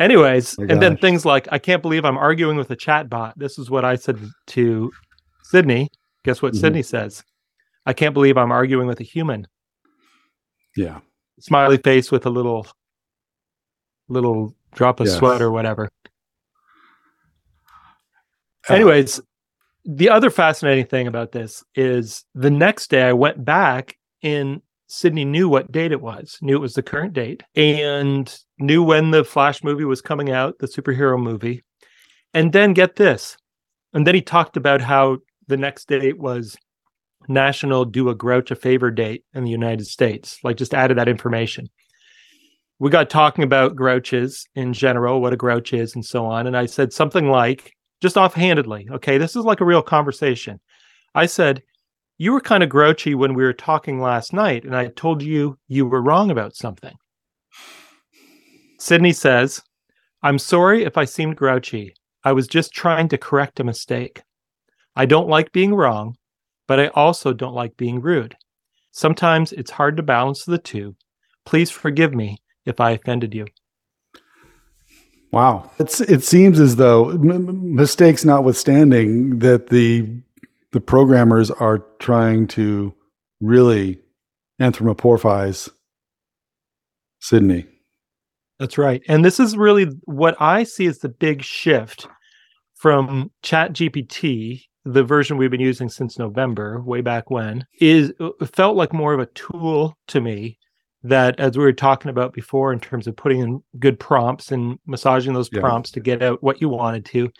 Anyways, 0.00 0.58
and 0.58 0.80
then 0.80 0.96
things 0.96 1.26
like, 1.26 1.46
I 1.52 1.58
can't 1.58 1.82
believe 1.82 2.06
I'm 2.06 2.16
arguing 2.16 2.56
with 2.56 2.70
a 2.70 2.76
chat 2.76 3.10
bot. 3.10 3.38
This 3.38 3.58
is 3.58 3.68
what 3.68 3.84
I 3.84 3.96
said 3.96 4.18
to 4.48 4.90
Sydney. 5.42 5.90
Guess 6.24 6.40
what 6.40 6.52
mm-hmm. 6.52 6.60
Sydney 6.60 6.82
says? 6.82 7.22
I 7.84 7.92
can't 7.92 8.14
believe 8.14 8.38
I'm 8.38 8.52
arguing 8.52 8.86
with 8.86 9.00
a 9.00 9.04
human. 9.04 9.46
Yeah. 10.74 11.00
Smiley 11.40 11.76
face 11.76 12.10
with 12.10 12.24
a 12.24 12.30
little 12.30 12.66
little 14.08 14.54
drop 14.74 15.00
of 15.00 15.08
sweat 15.08 15.42
or 15.42 15.50
whatever. 15.50 15.90
Uh, 18.68 18.74
Anyways, 18.74 19.20
the 19.84 20.10
other 20.10 20.30
fascinating 20.30 20.86
thing 20.86 21.06
about 21.06 21.32
this 21.32 21.64
is 21.74 22.24
the 22.34 22.50
next 22.50 22.90
day 22.90 23.02
I 23.02 23.12
went 23.12 23.44
back 23.44 23.96
and 24.22 24.60
Sydney 24.88 25.24
knew 25.24 25.48
what 25.48 25.72
date 25.72 25.92
it 25.92 26.00
was, 26.00 26.38
knew 26.40 26.56
it 26.56 26.60
was 26.60 26.74
the 26.74 26.82
current 26.82 27.12
date, 27.12 27.42
and 27.54 28.36
knew 28.58 28.82
when 28.82 29.10
the 29.10 29.24
Flash 29.24 29.64
movie 29.64 29.84
was 29.84 30.00
coming 30.00 30.30
out, 30.30 30.58
the 30.58 30.68
superhero 30.68 31.20
movie. 31.20 31.64
And 32.34 32.52
then 32.52 32.72
get 32.72 32.96
this. 32.96 33.36
And 33.92 34.06
then 34.06 34.14
he 34.14 34.22
talked 34.22 34.56
about 34.56 34.80
how 34.80 35.18
the 35.48 35.56
next 35.56 35.88
date 35.88 36.18
was 36.18 36.56
National 37.28 37.84
Do 37.84 38.08
a 38.08 38.14
Grouch 38.14 38.50
a 38.50 38.56
Favor 38.56 38.90
Date 38.90 39.24
in 39.34 39.44
the 39.44 39.50
United 39.50 39.86
States, 39.86 40.38
like 40.44 40.56
just 40.56 40.74
added 40.74 40.98
that 40.98 41.08
information. 41.08 41.68
We 42.78 42.90
got 42.90 43.08
talking 43.08 43.42
about 43.42 43.74
grouches 43.74 44.46
in 44.54 44.74
general, 44.74 45.22
what 45.22 45.32
a 45.32 45.36
grouch 45.36 45.72
is, 45.72 45.94
and 45.94 46.04
so 46.04 46.26
on. 46.26 46.46
And 46.46 46.56
I 46.56 46.66
said 46.66 46.92
something 46.92 47.30
like, 47.30 47.72
just 48.02 48.18
offhandedly, 48.18 48.88
okay, 48.90 49.16
this 49.16 49.34
is 49.34 49.44
like 49.46 49.62
a 49.62 49.64
real 49.64 49.82
conversation. 49.82 50.60
I 51.14 51.24
said, 51.24 51.62
You 52.18 52.32
were 52.32 52.40
kind 52.40 52.62
of 52.62 52.68
grouchy 52.68 53.14
when 53.14 53.32
we 53.32 53.44
were 53.44 53.54
talking 53.54 54.00
last 54.00 54.34
night, 54.34 54.64
and 54.64 54.76
I 54.76 54.88
told 54.88 55.22
you 55.22 55.58
you 55.68 55.86
were 55.86 56.02
wrong 56.02 56.30
about 56.30 56.54
something. 56.54 56.94
Sydney 58.78 59.12
says, 59.12 59.62
I'm 60.22 60.38
sorry 60.38 60.84
if 60.84 60.98
I 60.98 61.06
seemed 61.06 61.36
grouchy. 61.36 61.94
I 62.24 62.32
was 62.32 62.46
just 62.46 62.72
trying 62.72 63.08
to 63.08 63.18
correct 63.18 63.58
a 63.58 63.64
mistake. 63.64 64.22
I 64.94 65.06
don't 65.06 65.28
like 65.28 65.52
being 65.52 65.74
wrong, 65.74 66.16
but 66.68 66.78
I 66.78 66.88
also 66.88 67.32
don't 67.32 67.54
like 67.54 67.76
being 67.78 68.02
rude. 68.02 68.36
Sometimes 68.92 69.52
it's 69.52 69.70
hard 69.70 69.96
to 69.96 70.02
balance 70.02 70.44
the 70.44 70.58
two. 70.58 70.94
Please 71.46 71.70
forgive 71.70 72.12
me 72.12 72.36
if 72.66 72.80
I 72.80 72.90
offended 72.92 73.34
you. 73.34 73.46
Wow. 75.32 75.70
It's, 75.78 76.00
it 76.00 76.22
seems 76.22 76.60
as 76.60 76.76
though, 76.76 77.10
m- 77.10 77.74
mistakes 77.74 78.24
notwithstanding, 78.24 79.38
that 79.40 79.68
the, 79.68 80.08
the 80.72 80.80
programmers 80.80 81.50
are 81.50 81.78
trying 81.98 82.46
to 82.48 82.94
really 83.40 84.00
anthropomorphize 84.60 85.68
Sydney. 87.20 87.66
That's 88.58 88.78
right. 88.78 89.02
And 89.08 89.24
this 89.24 89.38
is 89.38 89.56
really 89.56 89.88
what 90.04 90.36
I 90.40 90.64
see 90.64 90.86
as 90.86 90.98
the 90.98 91.08
big 91.08 91.42
shift 91.42 92.08
from 92.74 93.30
Chat 93.42 93.72
GPT 93.72 94.62
the 94.86 95.02
version 95.02 95.36
we've 95.36 95.50
been 95.50 95.60
using 95.60 95.88
since 95.88 96.16
November, 96.16 96.80
way 96.80 97.00
back 97.00 97.28
when, 97.28 97.66
is 97.80 98.12
uh, 98.20 98.30
felt 98.46 98.76
like 98.76 98.92
more 98.92 99.12
of 99.12 99.20
a 99.20 99.26
tool 99.26 99.98
to 100.06 100.20
me 100.20 100.58
that 101.02 101.38
as 101.38 101.56
we 101.56 101.64
were 101.64 101.72
talking 101.72 102.10
about 102.10 102.32
before 102.32 102.72
in 102.72 102.80
terms 102.80 103.06
of 103.06 103.16
putting 103.16 103.40
in 103.40 103.62
good 103.78 103.98
prompts 103.98 104.50
and 104.50 104.78
massaging 104.86 105.34
those 105.34 105.50
yeah. 105.52 105.60
prompts 105.60 105.90
to 105.92 106.00
get 106.00 106.22
out 106.22 106.42
what 106.42 106.60
you 106.60 106.68
wanted 106.68 107.04
to 107.04 107.30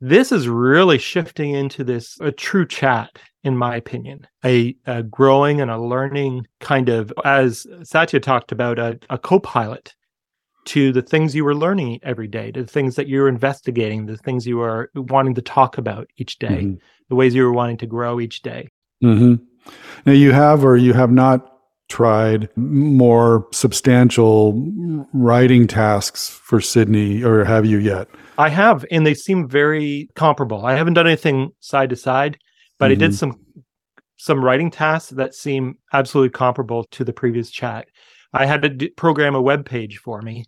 this 0.00 0.32
is 0.32 0.48
really 0.48 0.98
shifting 0.98 1.52
into 1.52 1.84
this 1.84 2.18
a 2.20 2.32
true 2.32 2.66
chat 2.66 3.10
in 3.44 3.56
my 3.56 3.76
opinion 3.76 4.26
a, 4.44 4.74
a 4.86 5.02
growing 5.02 5.60
and 5.60 5.70
a 5.70 5.80
learning 5.80 6.46
kind 6.60 6.88
of 6.88 7.12
as 7.24 7.66
satya 7.82 8.18
talked 8.18 8.52
about 8.52 8.78
a, 8.78 8.98
a 9.10 9.18
co-pilot 9.18 9.94
to 10.64 10.92
the 10.92 11.02
things 11.02 11.34
you 11.34 11.44
were 11.44 11.54
learning 11.54 11.98
every 12.02 12.28
day, 12.28 12.52
to 12.52 12.62
the 12.62 12.68
things 12.68 12.96
that 12.96 13.08
you're 13.08 13.28
investigating, 13.28 14.06
the 14.06 14.16
things 14.16 14.46
you 14.46 14.60
are 14.60 14.90
wanting 14.94 15.34
to 15.34 15.42
talk 15.42 15.78
about 15.78 16.08
each 16.16 16.38
day, 16.38 16.48
mm-hmm. 16.48 16.74
the 17.08 17.14
ways 17.14 17.34
you 17.34 17.42
were 17.42 17.52
wanting 17.52 17.78
to 17.78 17.86
grow 17.86 18.20
each 18.20 18.42
day. 18.42 18.68
Mm-hmm. 19.02 19.42
Now, 20.06 20.12
you 20.12 20.32
have 20.32 20.64
or 20.64 20.76
you 20.76 20.92
have 20.92 21.10
not 21.10 21.51
tried 21.92 22.48
more 22.56 23.46
substantial 23.52 24.54
writing 25.12 25.66
tasks 25.66 26.30
for 26.30 26.58
Sydney, 26.58 27.22
or 27.22 27.44
have 27.44 27.66
you 27.66 27.76
yet? 27.76 28.08
I 28.38 28.48
have, 28.48 28.86
and 28.90 29.06
they 29.06 29.12
seem 29.12 29.46
very 29.46 30.08
comparable. 30.14 30.64
I 30.64 30.74
haven't 30.74 30.94
done 30.94 31.06
anything 31.06 31.50
side 31.60 31.90
to 31.90 31.96
side, 31.96 32.38
but 32.78 32.86
mm-hmm. 32.86 32.92
I 32.92 32.94
did 32.94 33.10
mm-hmm. 33.10 33.16
some 33.16 33.40
some 34.16 34.42
writing 34.42 34.70
tasks 34.70 35.10
that 35.10 35.34
seem 35.34 35.76
absolutely 35.92 36.30
comparable 36.30 36.84
to 36.92 37.04
the 37.04 37.12
previous 37.12 37.50
chat. 37.50 37.88
I 38.32 38.46
had 38.46 38.62
to 38.62 38.70
d- 38.70 38.88
program 38.90 39.34
a 39.34 39.42
web 39.42 39.66
page 39.66 39.98
for 39.98 40.22
me 40.22 40.46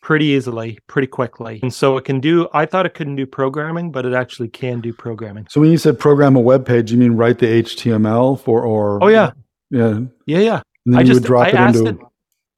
pretty 0.00 0.26
easily, 0.26 0.78
pretty 0.86 1.08
quickly. 1.08 1.58
And 1.62 1.72
so 1.72 1.96
it 1.96 2.04
can 2.04 2.20
do, 2.20 2.46
I 2.52 2.66
thought 2.66 2.84
it 2.84 2.92
couldn't 2.92 3.16
do 3.16 3.26
programming, 3.26 3.90
but 3.90 4.04
it 4.04 4.12
actually 4.12 4.48
can 4.48 4.82
do 4.82 4.92
programming. 4.92 5.46
So 5.48 5.60
when 5.62 5.70
you 5.70 5.78
said 5.78 5.98
program 5.98 6.36
a 6.36 6.40
web 6.40 6.66
page, 6.66 6.92
you 6.92 6.98
mean 6.98 7.12
write 7.12 7.38
the 7.38 7.46
HTML 7.62 8.38
for, 8.38 8.62
or? 8.62 9.02
Oh, 9.02 9.08
yeah. 9.08 9.32
Yeah. 9.70 10.00
Yeah. 10.26 10.38
Yeah. 10.40 10.62
And 10.84 10.94
then 10.94 10.98
I 10.98 11.02
you 11.02 11.06
just, 11.06 11.20
would 11.20 11.26
drop 11.26 11.46
I 11.46 11.48
it 11.48 11.76
into, 11.76 11.86
it, 11.90 11.96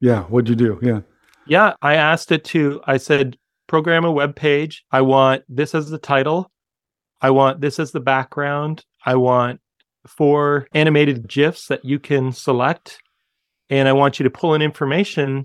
yeah. 0.01 0.23
What'd 0.25 0.49
you 0.49 0.57
do? 0.57 0.79
Yeah. 0.83 1.01
Yeah. 1.47 1.75
I 1.83 1.95
asked 1.95 2.33
it 2.33 2.45
to, 2.45 2.81
I 2.87 2.97
said, 2.97 3.37
program 3.67 4.05
a 4.05 4.13
web 4.13 4.37
page. 4.37 4.85
I 4.91 5.01
want 5.03 5.43
this 5.49 5.75
as 5.75 5.91
the 5.91 5.99
title. 5.99 6.51
I 7.21 7.31
want 7.31 7.61
this 7.61 7.79
as 7.79 7.93
the 7.93 8.01
background. 8.01 8.85
I 9.05 9.17
want 9.17 9.61
four 10.07 10.69
animated 10.73 11.29
GIFs 11.29 11.69
that 11.69 11.85
you 11.85 11.99
can 11.99 12.33
select. 12.33 12.99
And 13.71 13.89
I 13.89 13.93
want 13.93 14.19
you 14.19 14.25
to 14.25 14.31
pull 14.31 14.55
in 14.55 14.63
information 14.63 15.45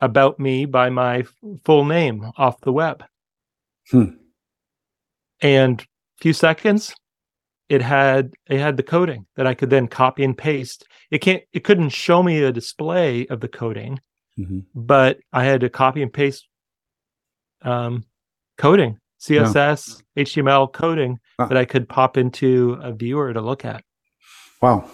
about 0.00 0.40
me 0.40 0.64
by 0.64 0.90
my 0.90 1.24
full 1.64 1.84
name 1.84 2.30
off 2.36 2.60
the 2.60 2.72
web. 2.72 3.04
Hmm. 3.90 4.10
And 5.40 5.80
a 5.80 5.86
few 6.20 6.32
seconds, 6.32 6.94
it 7.68 7.82
had 7.82 8.32
it 8.48 8.58
had 8.58 8.76
the 8.76 8.82
coding 8.82 9.26
that 9.36 9.46
I 9.46 9.54
could 9.54 9.70
then 9.70 9.88
copy 9.88 10.24
and 10.24 10.36
paste. 10.36 10.86
It 11.10 11.18
can't 11.18 11.42
it 11.52 11.64
couldn't 11.64 11.90
show 11.90 12.22
me 12.22 12.42
a 12.42 12.52
display 12.52 13.26
of 13.26 13.40
the 13.40 13.48
coding, 13.48 14.00
mm-hmm. 14.38 14.60
but 14.74 15.18
I 15.32 15.44
had 15.44 15.60
to 15.60 15.68
copy 15.68 16.02
and 16.02 16.12
paste 16.12 16.46
um, 17.62 18.04
coding, 18.56 18.98
CSS, 19.20 20.02
yeah. 20.14 20.24
HTML 20.24 20.72
coding 20.72 21.18
wow. 21.38 21.46
that 21.46 21.56
I 21.56 21.64
could 21.64 21.88
pop 21.88 22.16
into 22.16 22.78
a 22.82 22.92
viewer 22.92 23.32
to 23.32 23.40
look 23.40 23.64
at. 23.64 23.84
Wow. 24.60 24.88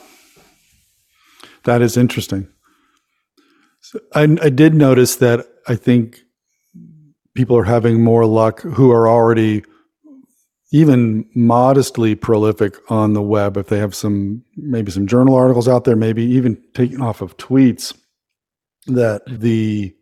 That 1.65 1.81
is 1.81 1.97
interesting. 1.97 2.49
I, 4.15 4.23
I 4.43 4.51
did 4.51 4.75
notice 4.75 5.17
that 5.17 5.47
I 5.69 5.77
think 5.77 6.21
people 7.35 7.57
are 7.57 7.65
having 7.65 8.03
more 8.03 8.27
luck 8.27 8.61
who 8.61 8.91
are 8.91 9.09
already 9.09 9.65
even 10.73 11.29
modestly 11.35 12.15
prolific 12.15 12.77
on 12.91 13.13
the 13.13 13.23
web 13.23 13.57
if 13.57 13.69
they 13.69 13.79
have 13.79 13.95
some 13.95 14.43
maybe 14.57 14.91
some 14.91 15.07
journal 15.07 15.35
articles 15.35 15.69
out 15.69 15.85
there 15.85 15.97
maybe 15.97 16.23
even 16.23 16.61
taken 16.75 17.01
off 17.01 17.21
of 17.21 17.37
tweets 17.37 17.97
that 18.87 19.23
the 19.27 19.95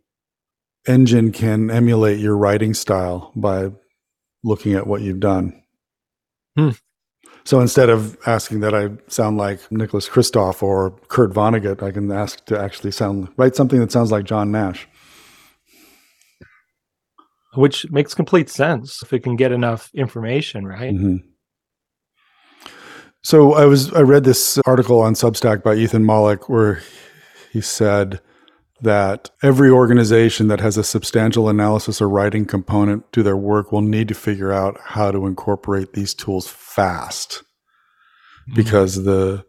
engine 0.87 1.31
can 1.31 1.71
emulate 1.71 2.19
your 2.19 2.37
writing 2.37 2.75
style 2.75 3.33
by 3.37 3.71
looking 4.43 4.75
at 4.75 4.87
what 4.87 5.03
you've 5.03 5.21
done 5.21 5.63
hmm. 6.57 6.71
So 7.45 7.61
instead 7.61 7.89
of 7.89 8.17
asking 8.27 8.61
that 8.61 8.75
I 8.75 8.91
sound 9.09 9.37
like 9.37 9.71
Nicholas 9.73 10.09
Kristof 10.09 10.63
or 10.63 10.93
Kurt 11.09 11.33
Vonnegut, 11.33 11.83
I 11.83 11.91
can 11.91 12.11
ask 12.13 12.45
to 12.47 12.59
actually 12.59 12.93
sound 12.93 13.29
write 13.37 13.57
something 13.57 13.81
that 13.81 13.91
sounds 13.91 14.13
like 14.13 14.25
John 14.25 14.53
Nash. 14.53 14.87
Which 17.55 17.91
makes 17.91 18.15
complete 18.15 18.49
sense 18.49 19.03
if 19.03 19.13
it 19.13 19.23
can 19.23 19.37
get 19.37 19.53
enough 19.53 19.91
information, 19.95 20.67
right? 20.67 20.95
Mm-hmm. 20.95 21.17
So 23.23 23.53
I 23.55 23.67
was 23.67 23.93
I 23.93 24.01
read 24.01 24.25
this 24.25 24.59
article 24.67 25.01
on 25.01 25.15
Substack 25.15 25.63
by 25.63 25.75
Ethan 25.75 26.05
Mollick 26.05 26.49
where 26.49 26.83
he 27.53 27.61
said 27.61 28.21
that 28.81 29.31
every 29.43 29.71
organization 29.71 30.49
that 30.49 30.61
has 30.61 30.77
a 30.77 30.83
substantial 30.83 31.49
analysis 31.49 32.03
or 32.03 32.09
writing 32.09 32.45
component 32.45 33.11
to 33.13 33.23
their 33.23 33.37
work 33.37 33.71
will 33.71 33.81
need 33.81 34.09
to 34.09 34.15
figure 34.15 34.53
out 34.53 34.77
how 34.83 35.13
to 35.13 35.27
incorporate 35.27 35.93
these 35.93 36.15
tools 36.15 36.49
fast 36.49 37.45
mm-hmm. 38.49 38.55
because 38.55 39.05
the 39.05 39.45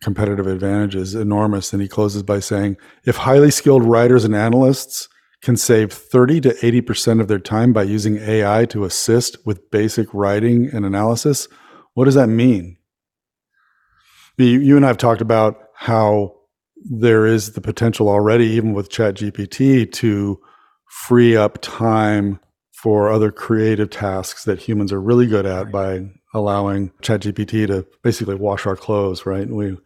competitive 0.00 0.46
advantage 0.46 0.94
is 0.94 1.14
enormous. 1.14 1.72
And 1.74 1.82
he 1.82 1.88
closes 1.88 2.22
by 2.22 2.40
saying 2.40 2.78
if 3.04 3.16
highly 3.16 3.50
skilled 3.50 3.84
writers 3.84 4.24
and 4.24 4.34
analysts 4.34 5.08
can 5.42 5.56
save 5.56 5.92
30 5.92 6.40
to 6.42 6.48
80% 6.50 7.20
of 7.20 7.28
their 7.28 7.38
time 7.38 7.72
by 7.72 7.84
using 7.84 8.18
AI 8.18 8.64
to 8.66 8.84
assist 8.84 9.36
with 9.46 9.70
basic 9.70 10.12
writing 10.12 10.68
and 10.72 10.84
analysis, 10.84 11.48
what 11.94 12.06
does 12.06 12.14
that 12.14 12.28
mean? 12.28 12.76
You 14.36 14.76
and 14.76 14.84
I 14.84 14.88
have 14.88 14.98
talked 14.98 15.20
about 15.20 15.56
how 15.74 16.34
there 16.84 17.26
is 17.26 17.52
the 17.52 17.60
potential 17.60 18.08
already, 18.08 18.46
even 18.46 18.72
with 18.72 18.88
ChatGPT, 18.88 19.90
to 19.94 20.40
free 20.86 21.36
up 21.36 21.58
time 21.60 22.40
for 22.72 23.10
other 23.10 23.32
creative 23.32 23.90
tasks 23.90 24.44
that 24.44 24.60
humans 24.60 24.92
are 24.92 25.00
really 25.00 25.26
good 25.26 25.44
at 25.44 25.72
by 25.72 26.08
allowing 26.34 26.90
ChatGPT 27.02 27.66
to 27.66 27.84
basically 28.02 28.36
wash 28.36 28.66
our 28.66 28.76
clothes, 28.76 29.26
right? 29.26 29.48
We 29.48 29.76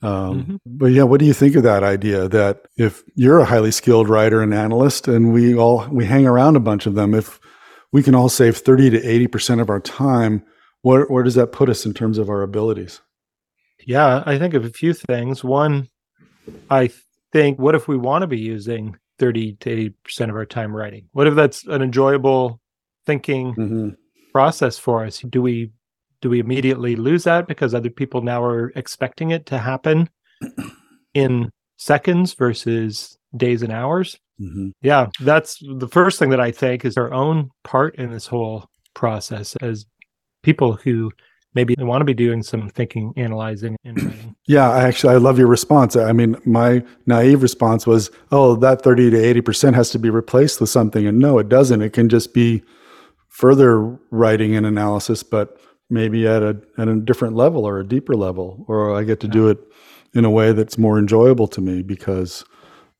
um, 0.00 0.42
mm-hmm. 0.42 0.56
But 0.64 0.86
yeah, 0.92 1.02
what 1.02 1.18
do 1.18 1.26
you 1.26 1.34
think 1.34 1.56
of 1.56 1.64
that 1.64 1.82
idea 1.82 2.28
that 2.28 2.66
if 2.76 3.02
you're 3.14 3.40
a 3.40 3.44
highly 3.44 3.72
skilled 3.72 4.08
writer 4.08 4.40
and 4.40 4.54
analyst, 4.54 5.08
and 5.08 5.32
we 5.32 5.56
all 5.56 5.88
we 5.90 6.04
hang 6.04 6.26
around 6.26 6.56
a 6.56 6.60
bunch 6.60 6.86
of 6.86 6.94
them, 6.94 7.14
if 7.14 7.40
we 7.90 8.02
can 8.02 8.14
all 8.14 8.28
save 8.28 8.58
thirty 8.58 8.90
to 8.90 9.04
eighty 9.04 9.26
percent 9.26 9.60
of 9.60 9.70
our 9.70 9.80
time, 9.80 10.44
where 10.82 11.04
where 11.06 11.24
does 11.24 11.34
that 11.34 11.52
put 11.52 11.68
us 11.68 11.84
in 11.84 11.94
terms 11.94 12.18
of 12.18 12.30
our 12.30 12.42
abilities? 12.42 13.00
Yeah, 13.86 14.22
I 14.24 14.38
think 14.38 14.54
of 14.54 14.64
a 14.64 14.70
few 14.70 14.92
things. 14.92 15.42
One, 15.42 15.88
I 16.70 16.90
think, 17.32 17.58
what 17.58 17.74
if 17.74 17.88
we 17.88 17.96
want 17.96 18.22
to 18.22 18.28
be 18.28 18.38
using 18.38 18.96
thirty 19.18 19.54
to 19.54 19.70
eighty 19.70 19.90
percent 19.90 20.30
of 20.30 20.36
our 20.36 20.46
time 20.46 20.76
writing? 20.76 21.08
What 21.12 21.26
if 21.26 21.34
that's 21.34 21.64
an 21.66 21.82
enjoyable 21.82 22.60
thinking 23.04 23.54
mm-hmm. 23.54 23.88
process 24.32 24.78
for 24.78 25.04
us? 25.04 25.20
Do 25.20 25.42
we 25.42 25.72
do 26.20 26.30
we 26.30 26.40
immediately 26.40 26.96
lose 26.96 27.24
that 27.24 27.46
because 27.46 27.74
other 27.74 27.90
people 27.90 28.22
now 28.22 28.42
are 28.42 28.72
expecting 28.74 29.30
it 29.30 29.46
to 29.46 29.58
happen 29.58 30.08
in 31.14 31.50
seconds 31.76 32.34
versus 32.34 33.16
days 33.36 33.62
and 33.62 33.72
hours? 33.72 34.18
Mm-hmm. 34.40 34.70
Yeah, 34.82 35.08
that's 35.20 35.58
the 35.60 35.88
first 35.88 36.18
thing 36.18 36.30
that 36.30 36.40
I 36.40 36.50
think 36.50 36.84
is 36.84 36.96
our 36.96 37.12
own 37.12 37.50
part 37.64 37.96
in 37.96 38.10
this 38.12 38.26
whole 38.26 38.66
process 38.94 39.56
as 39.56 39.86
people 40.42 40.74
who 40.74 41.10
maybe 41.54 41.74
want 41.78 42.00
to 42.00 42.04
be 42.04 42.14
doing 42.14 42.42
some 42.42 42.68
thinking, 42.68 43.12
analyzing, 43.16 43.76
and 43.84 44.00
writing. 44.04 44.36
Yeah, 44.46 44.70
I 44.70 44.84
actually 44.84 45.14
I 45.14 45.18
love 45.18 45.38
your 45.38 45.48
response. 45.48 45.96
I 45.96 46.12
mean, 46.12 46.36
my 46.44 46.84
naive 47.06 47.42
response 47.42 47.86
was, 47.86 48.10
"Oh, 48.30 48.54
that 48.56 48.82
thirty 48.82 49.10
to 49.10 49.16
eighty 49.16 49.40
percent 49.40 49.74
has 49.76 49.90
to 49.90 49.98
be 49.98 50.10
replaced 50.10 50.60
with 50.60 50.70
something," 50.70 51.06
and 51.06 51.18
no, 51.18 51.38
it 51.38 51.48
doesn't. 51.48 51.82
It 51.82 51.92
can 51.92 52.08
just 52.08 52.32
be 52.32 52.62
further 53.28 53.98
writing 54.10 54.54
and 54.56 54.66
analysis, 54.66 55.22
but 55.22 55.58
maybe 55.90 56.26
at 56.26 56.42
a 56.42 56.60
at 56.76 56.88
a 56.88 56.96
different 56.96 57.36
level 57.36 57.66
or 57.66 57.78
a 57.78 57.86
deeper 57.86 58.14
level, 58.14 58.64
or 58.68 58.94
I 58.94 59.04
get 59.04 59.20
to 59.20 59.28
do 59.28 59.48
it 59.48 59.58
in 60.14 60.24
a 60.24 60.30
way 60.30 60.52
that's 60.52 60.78
more 60.78 60.98
enjoyable 60.98 61.48
to 61.48 61.60
me 61.60 61.82
because 61.82 62.44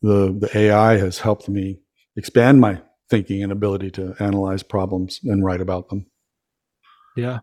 the 0.02 0.36
the 0.38 0.50
AI 0.56 0.98
has 0.98 1.18
helped 1.18 1.48
me 1.48 1.80
expand 2.16 2.60
my 2.60 2.80
thinking 3.10 3.42
and 3.42 3.52
ability 3.52 3.90
to 3.92 4.14
analyze 4.20 4.62
problems 4.62 5.20
and 5.24 5.44
write 5.44 5.60
about 5.60 5.88
them. 5.88 6.06
Yeah. 7.16 7.40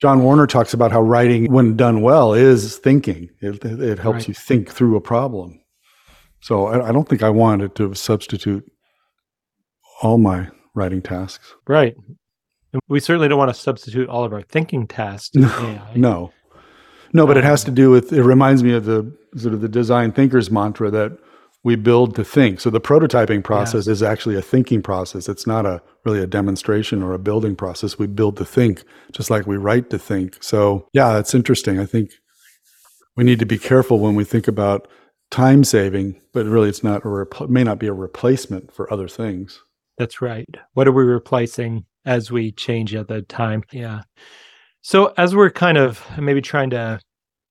John 0.00 0.22
Warner 0.22 0.46
talks 0.46 0.74
about 0.74 0.92
how 0.92 1.00
writing, 1.00 1.52
when 1.52 1.76
done 1.76 2.00
well, 2.02 2.34
is 2.34 2.78
thinking. 2.78 3.30
It, 3.40 3.64
it 3.64 3.98
helps 3.98 4.20
right. 4.20 4.28
you 4.28 4.34
think 4.34 4.70
through 4.70 4.96
a 4.96 5.00
problem. 5.00 5.60
So 6.40 6.66
I, 6.66 6.88
I 6.88 6.92
don't 6.92 7.08
think 7.08 7.22
I 7.22 7.30
wanted 7.30 7.74
to 7.76 7.94
substitute 7.94 8.70
all 10.02 10.18
my 10.18 10.48
writing 10.74 11.00
tasks. 11.00 11.54
Right. 11.66 11.96
We 12.88 13.00
certainly 13.00 13.28
don't 13.28 13.38
want 13.38 13.54
to 13.54 13.60
substitute 13.60 14.08
all 14.08 14.24
of 14.24 14.32
our 14.32 14.42
thinking 14.42 14.86
tasks 14.86 15.34
no, 15.34 15.80
No, 15.94 16.32
no, 17.12 17.26
but 17.26 17.36
it 17.36 17.44
has 17.44 17.64
um, 17.64 17.66
to 17.66 17.70
do 17.72 17.90
with. 17.90 18.12
It 18.12 18.22
reminds 18.22 18.62
me 18.62 18.72
of 18.72 18.84
the 18.84 19.10
sort 19.36 19.54
of 19.54 19.60
the 19.60 19.68
design 19.68 20.12
thinkers 20.12 20.50
mantra 20.50 20.90
that 20.90 21.18
we 21.64 21.76
build 21.76 22.14
to 22.14 22.24
think. 22.24 22.60
So 22.60 22.68
the 22.68 22.80
prototyping 22.80 23.42
process 23.42 23.86
is 23.86 24.02
actually 24.02 24.36
a 24.36 24.42
thinking 24.42 24.82
process. 24.82 25.28
It's 25.28 25.46
not 25.46 25.64
a 25.64 25.80
really 26.04 26.20
a 26.20 26.26
demonstration 26.26 27.02
or 27.02 27.14
a 27.14 27.18
building 27.18 27.56
process. 27.56 27.98
We 27.98 28.06
build 28.06 28.36
to 28.36 28.44
think, 28.44 28.84
just 29.12 29.30
like 29.30 29.46
we 29.46 29.56
write 29.56 29.88
to 29.90 29.98
think. 29.98 30.42
So 30.42 30.88
yeah, 30.92 31.14
that's 31.14 31.34
interesting. 31.34 31.80
I 31.80 31.86
think 31.86 32.10
we 33.16 33.24
need 33.24 33.38
to 33.38 33.46
be 33.46 33.58
careful 33.58 33.98
when 33.98 34.14
we 34.14 34.24
think 34.24 34.46
about 34.46 34.88
time 35.30 35.64
saving, 35.64 36.20
but 36.32 36.46
really 36.46 36.68
it's 36.68 36.84
not 36.84 37.02
a 37.02 37.08
repl- 37.08 37.48
may 37.48 37.64
not 37.64 37.78
be 37.78 37.86
a 37.86 37.94
replacement 37.94 38.72
for 38.72 38.92
other 38.92 39.08
things. 39.08 39.62
That's 39.96 40.20
right. 40.20 40.48
What 40.74 40.86
are 40.86 40.92
we 40.92 41.04
replacing 41.04 41.86
as 42.04 42.30
we 42.30 42.52
change 42.52 42.94
at 42.94 43.08
the 43.08 43.22
time. 43.22 43.62
Yeah. 43.72 44.02
So 44.82 45.14
as 45.16 45.34
we're 45.34 45.50
kind 45.50 45.78
of 45.78 46.04
maybe 46.18 46.42
trying 46.42 46.70
to 46.70 47.00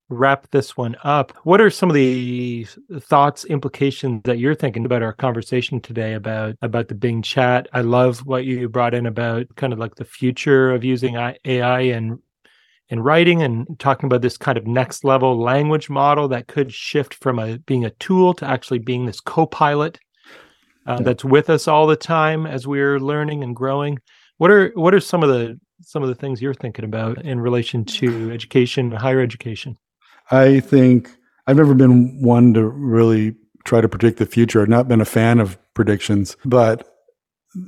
wrap 0.09 0.49
this 0.51 0.77
one 0.77 0.95
up, 1.03 1.31
what 1.43 1.61
are 1.61 1.69
some 1.69 1.89
of 1.89 1.95
the 1.95 2.67
thoughts, 2.99 3.45
implications 3.45 4.21
that 4.25 4.37
you're 4.37 4.55
thinking 4.55 4.85
about 4.85 5.01
our 5.01 5.13
conversation 5.13 5.81
today 5.81 6.13
about 6.13 6.55
about 6.61 6.87
the 6.87 6.95
Bing 6.95 7.21
chat? 7.21 7.67
I 7.73 7.81
love 7.81 8.25
what 8.25 8.45
you 8.45 8.69
brought 8.69 8.93
in 8.93 9.05
about 9.05 9.47
kind 9.55 9.73
of 9.73 9.79
like 9.79 9.95
the 9.95 10.05
future 10.05 10.71
of 10.71 10.83
using 10.83 11.15
AI 11.15 11.79
and 11.81 12.19
in 12.89 12.99
writing 12.99 13.41
and 13.41 13.67
talking 13.79 14.05
about 14.05 14.21
this 14.21 14.37
kind 14.37 14.57
of 14.57 14.67
next 14.67 15.03
level 15.03 15.39
language 15.39 15.89
model 15.89 16.27
that 16.27 16.47
could 16.47 16.71
shift 16.71 17.15
from 17.15 17.39
a 17.39 17.57
being 17.59 17.85
a 17.85 17.89
tool 17.91 18.33
to 18.35 18.45
actually 18.45 18.77
being 18.77 19.05
this 19.05 19.19
co-pilot 19.19 19.99
uh, 20.85 20.97
yeah. 20.99 21.03
that's 21.03 21.25
with 21.25 21.49
us 21.49 21.67
all 21.67 21.87
the 21.87 21.95
time 21.95 22.45
as 22.45 22.67
we're 22.67 22.99
learning 22.99 23.43
and 23.43 23.55
growing. 23.55 23.97
What 24.37 24.51
are 24.51 24.71
what 24.75 24.93
are 24.93 24.99
some 24.99 25.23
of 25.23 25.29
the 25.29 25.59
some 25.81 26.03
of 26.03 26.09
the 26.09 26.15
things 26.15 26.41
you're 26.41 26.53
thinking 26.53 26.85
about 26.85 27.23
in 27.23 27.39
relation 27.39 27.83
mm. 27.85 27.93
to 27.99 28.31
education, 28.31 28.91
higher 28.91 29.21
education? 29.21 29.77
I 30.31 30.59
think 30.59 31.09
I've 31.47 31.57
never 31.57 31.73
been 31.73 32.21
one 32.21 32.53
to 32.53 32.65
really 32.67 33.35
try 33.65 33.81
to 33.81 33.89
predict 33.89 34.17
the 34.17 34.25
future. 34.25 34.61
I've 34.61 34.69
not 34.69 34.87
been 34.87 35.01
a 35.01 35.05
fan 35.05 35.39
of 35.39 35.57
predictions, 35.73 36.37
but 36.45 36.89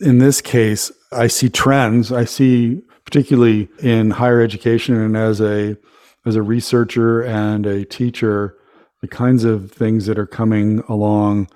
in 0.01 0.17
this 0.17 0.41
case, 0.41 0.91
I 1.11 1.27
see 1.27 1.49
trends. 1.49 2.11
I 2.11 2.25
see 2.25 2.81
particularly 3.05 3.69
in 3.79 4.11
higher 4.11 4.41
education 4.41 4.95
and 4.95 5.15
as 5.15 5.39
a 5.41 5.77
as 6.25 6.35
a 6.35 6.41
researcher 6.41 7.21
and 7.21 7.67
a 7.67 7.85
teacher, 7.85 8.57
the 9.01 9.07
kinds 9.07 9.43
of 9.43 9.71
things 9.71 10.07
that 10.07 10.17
are 10.17 10.25
coming 10.25 10.79
along. 10.89 11.47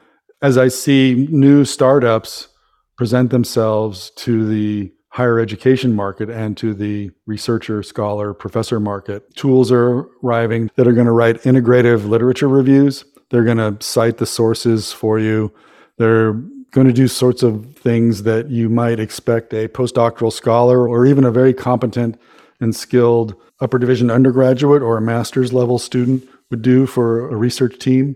As 0.42 0.58
I 0.58 0.68
see 0.68 1.28
new 1.32 1.66
startups 1.66 2.50
present 2.96 3.32
themselves 3.32 4.12
to 4.18 4.48
the 4.48 4.94
higher 5.10 5.40
education 5.40 5.96
market 5.96 6.30
and 6.30 6.56
to 6.58 6.74
the 6.74 7.12
researcher, 7.26 7.82
scholar, 7.82 8.34
professor 8.34 8.80
market. 8.80 9.36
Tools 9.36 9.72
are 9.72 10.08
arriving 10.24 10.70
that 10.76 10.88
are 10.88 10.94
going 10.94 11.08
to 11.08 11.12
write 11.12 11.42
integrative 11.44 12.08
literature 12.08 12.48
reviews. 12.48 13.06
They're 13.30 13.44
going 13.44 13.58
to 13.58 13.78
cite 13.84 14.18
the 14.18 14.26
sources 14.26 14.92
for 14.92 15.20
you. 15.20 15.52
They're 15.98 16.34
going 16.72 16.88
to 16.88 16.94
do 16.94 17.08
sorts 17.08 17.42
of 17.42 17.76
things 17.76 18.24
that 18.24 18.50
you 18.50 18.70
might 18.70 19.00
expect 19.00 19.54
a 19.54 19.68
postdoctoral 19.68 20.32
scholar 20.32 20.88
or 20.88 21.06
even 21.06 21.24
a 21.24 21.32
very 21.32 21.54
competent 21.54 22.20
and 22.60 22.76
skilled 22.76 23.36
upper 23.62 23.80
division 23.80 24.12
undergraduate 24.12 24.82
or 24.82 24.98
a 24.98 25.02
master's 25.02 25.52
level 25.52 25.80
student 25.80 26.24
would 26.52 26.62
do 26.62 26.86
for 26.86 27.30
a 27.30 27.36
research 27.36 27.80
team. 27.80 28.16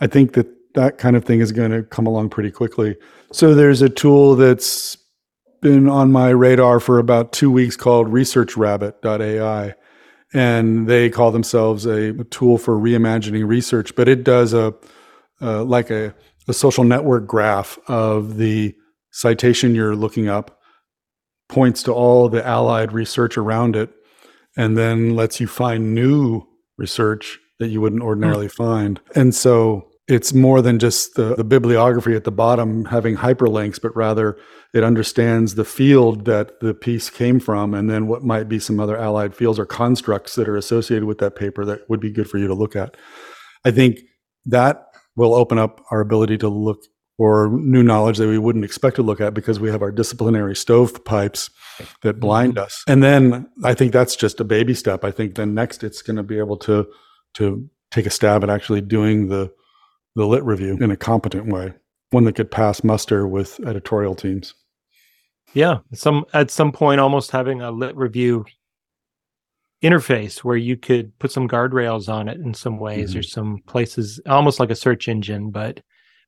I 0.00 0.06
think 0.06 0.34
that 0.34 0.46
that 0.74 0.98
kind 0.98 1.16
of 1.16 1.24
thing 1.24 1.40
is 1.40 1.50
going 1.50 1.72
to 1.72 1.82
come 1.82 2.06
along 2.06 2.30
pretty 2.30 2.50
quickly. 2.50 2.96
So 3.32 3.54
there's 3.54 3.82
a 3.82 3.88
tool 3.88 4.36
that's 4.36 4.96
been 5.60 5.88
on 5.88 6.12
my 6.12 6.30
radar 6.30 6.80
for 6.80 6.98
about 6.98 7.32
two 7.32 7.50
weeks 7.50 7.76
called 7.76 8.08
ResearchRabbit.ai. 8.08 9.74
And 10.32 10.88
they 10.88 11.10
call 11.10 11.32
themselves 11.32 11.86
a, 11.86 12.12
tool 12.24 12.56
for 12.56 12.78
reimagining 12.78 13.46
research, 13.46 13.94
but 13.96 14.08
it 14.08 14.22
does 14.22 14.52
a 14.54 14.74
uh, 15.42 15.64
like 15.64 15.90
a, 15.90 16.14
a 16.48 16.52
social 16.52 16.84
network 16.84 17.26
graph 17.26 17.78
of 17.88 18.36
the 18.36 18.74
citation 19.10 19.74
you're 19.74 19.96
looking 19.96 20.28
up, 20.28 20.60
points 21.48 21.82
to 21.84 21.92
all 21.92 22.28
the 22.28 22.46
allied 22.46 22.92
research 22.92 23.36
around 23.36 23.74
it, 23.74 23.90
and 24.56 24.76
then 24.76 25.16
lets 25.16 25.40
you 25.40 25.46
find 25.46 25.94
new 25.94 26.46
research 26.76 27.38
that 27.58 27.68
you 27.68 27.80
wouldn't 27.80 28.02
ordinarily 28.02 28.46
mm. 28.46 28.52
find. 28.52 29.00
And 29.14 29.34
so 29.34 29.89
it's 30.10 30.34
more 30.34 30.60
than 30.60 30.80
just 30.80 31.14
the, 31.14 31.36
the 31.36 31.44
bibliography 31.44 32.16
at 32.16 32.24
the 32.24 32.32
bottom 32.32 32.84
having 32.86 33.16
hyperlinks, 33.16 33.80
but 33.80 33.94
rather 33.94 34.36
it 34.74 34.82
understands 34.82 35.54
the 35.54 35.64
field 35.64 36.24
that 36.24 36.58
the 36.60 36.74
piece 36.74 37.08
came 37.08 37.38
from 37.38 37.72
and 37.74 37.88
then 37.88 38.08
what 38.08 38.24
might 38.24 38.48
be 38.48 38.58
some 38.58 38.80
other 38.80 38.96
allied 38.96 39.34
fields 39.34 39.58
or 39.58 39.66
constructs 39.66 40.34
that 40.34 40.48
are 40.48 40.56
associated 40.56 41.04
with 41.04 41.18
that 41.18 41.36
paper 41.36 41.64
that 41.64 41.88
would 41.88 42.00
be 42.00 42.10
good 42.10 42.28
for 42.28 42.38
you 42.38 42.48
to 42.48 42.54
look 42.54 42.74
at. 42.74 42.96
I 43.64 43.70
think 43.70 44.00
that 44.46 44.88
will 45.14 45.32
open 45.32 45.58
up 45.58 45.80
our 45.92 46.00
ability 46.00 46.38
to 46.38 46.48
look 46.48 46.82
for 47.16 47.50
new 47.52 47.82
knowledge 47.82 48.18
that 48.18 48.28
we 48.28 48.38
wouldn't 48.38 48.64
expect 48.64 48.96
to 48.96 49.02
look 49.02 49.20
at 49.20 49.32
because 49.34 49.60
we 49.60 49.70
have 49.70 49.82
our 49.82 49.92
disciplinary 49.92 50.56
stovepipes 50.56 51.50
that 52.02 52.18
blind 52.18 52.54
mm-hmm. 52.54 52.64
us. 52.64 52.82
And 52.88 53.02
then 53.02 53.48
I 53.62 53.74
think 53.74 53.92
that's 53.92 54.16
just 54.16 54.40
a 54.40 54.44
baby 54.44 54.74
step. 54.74 55.04
I 55.04 55.12
think 55.12 55.36
then 55.36 55.54
next 55.54 55.84
it's 55.84 56.02
going 56.02 56.16
to 56.16 56.22
be 56.24 56.38
able 56.38 56.56
to 56.58 56.86
to 57.34 57.68
take 57.92 58.06
a 58.06 58.10
stab 58.10 58.42
at 58.42 58.50
actually 58.50 58.80
doing 58.80 59.28
the 59.28 59.52
the 60.16 60.26
lit 60.26 60.44
review 60.44 60.76
in 60.80 60.90
a 60.90 60.96
competent 60.96 61.46
way. 61.46 61.72
one 62.10 62.24
that 62.24 62.34
could 62.34 62.50
pass 62.50 62.82
muster 62.82 63.26
with 63.26 63.60
editorial 63.64 64.14
teams. 64.14 64.54
Yeah, 65.54 65.78
some 65.92 66.24
at 66.32 66.50
some 66.50 66.72
point 66.72 67.00
almost 67.00 67.30
having 67.30 67.60
a 67.60 67.70
lit 67.70 67.96
review 67.96 68.44
interface 69.82 70.38
where 70.38 70.56
you 70.56 70.76
could 70.76 71.18
put 71.18 71.32
some 71.32 71.48
guardrails 71.48 72.08
on 72.08 72.28
it 72.28 72.38
in 72.38 72.52
some 72.52 72.78
ways 72.78 73.10
mm-hmm. 73.10 73.20
or 73.20 73.22
some 73.22 73.58
places 73.66 74.20
almost 74.26 74.60
like 74.60 74.70
a 74.70 74.76
search 74.76 75.08
engine 75.08 75.50
but 75.50 75.80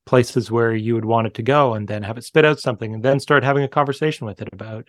places 0.07 0.51
where 0.51 0.75
you 0.75 0.95
would 0.95 1.05
want 1.05 1.27
it 1.27 1.35
to 1.35 1.43
go 1.43 1.75
and 1.75 1.87
then 1.87 2.03
have 2.03 2.17
it 2.17 2.25
spit 2.25 2.45
out 2.45 2.59
something 2.59 2.95
and 2.95 3.03
then 3.03 3.21
start 3.21 3.45
having 3.45 3.63
a 3.63 3.69
conversation 3.69 4.27
with 4.27 4.41
it 4.41 4.49
about 4.53 4.89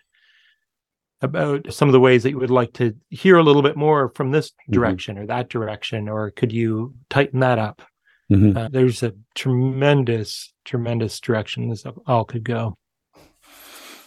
about 1.22 1.72
some 1.72 1.90
of 1.90 1.94
the 1.94 2.00
ways 2.00 2.24
that 2.24 2.32
you 2.32 2.40
would 2.40 2.50
like 2.50 2.74
to 2.74 2.96
hear 3.10 3.38
a 3.38 3.44
little 3.44 3.62
bit 3.62 3.76
more 3.76 4.12
from 4.16 4.32
this 4.32 4.52
mm-hmm. 4.52 4.74
direction 4.74 5.18
or 5.18 5.26
that 5.26 5.50
direction 5.50 6.08
or 6.08 6.32
could 6.32 6.54
you 6.54 6.94
tighten 7.10 7.42
that 7.42 7.60
up 7.60 7.82
mm-hmm. 8.32 8.58
uh, 8.58 8.70
there's 8.70 9.04
a 9.04 9.14
tremendous 9.36 10.54
tremendous 10.66 11.20
direction 11.20 11.70
this 11.70 11.84
all 12.08 12.26
could 12.26 12.44
go 12.44 12.76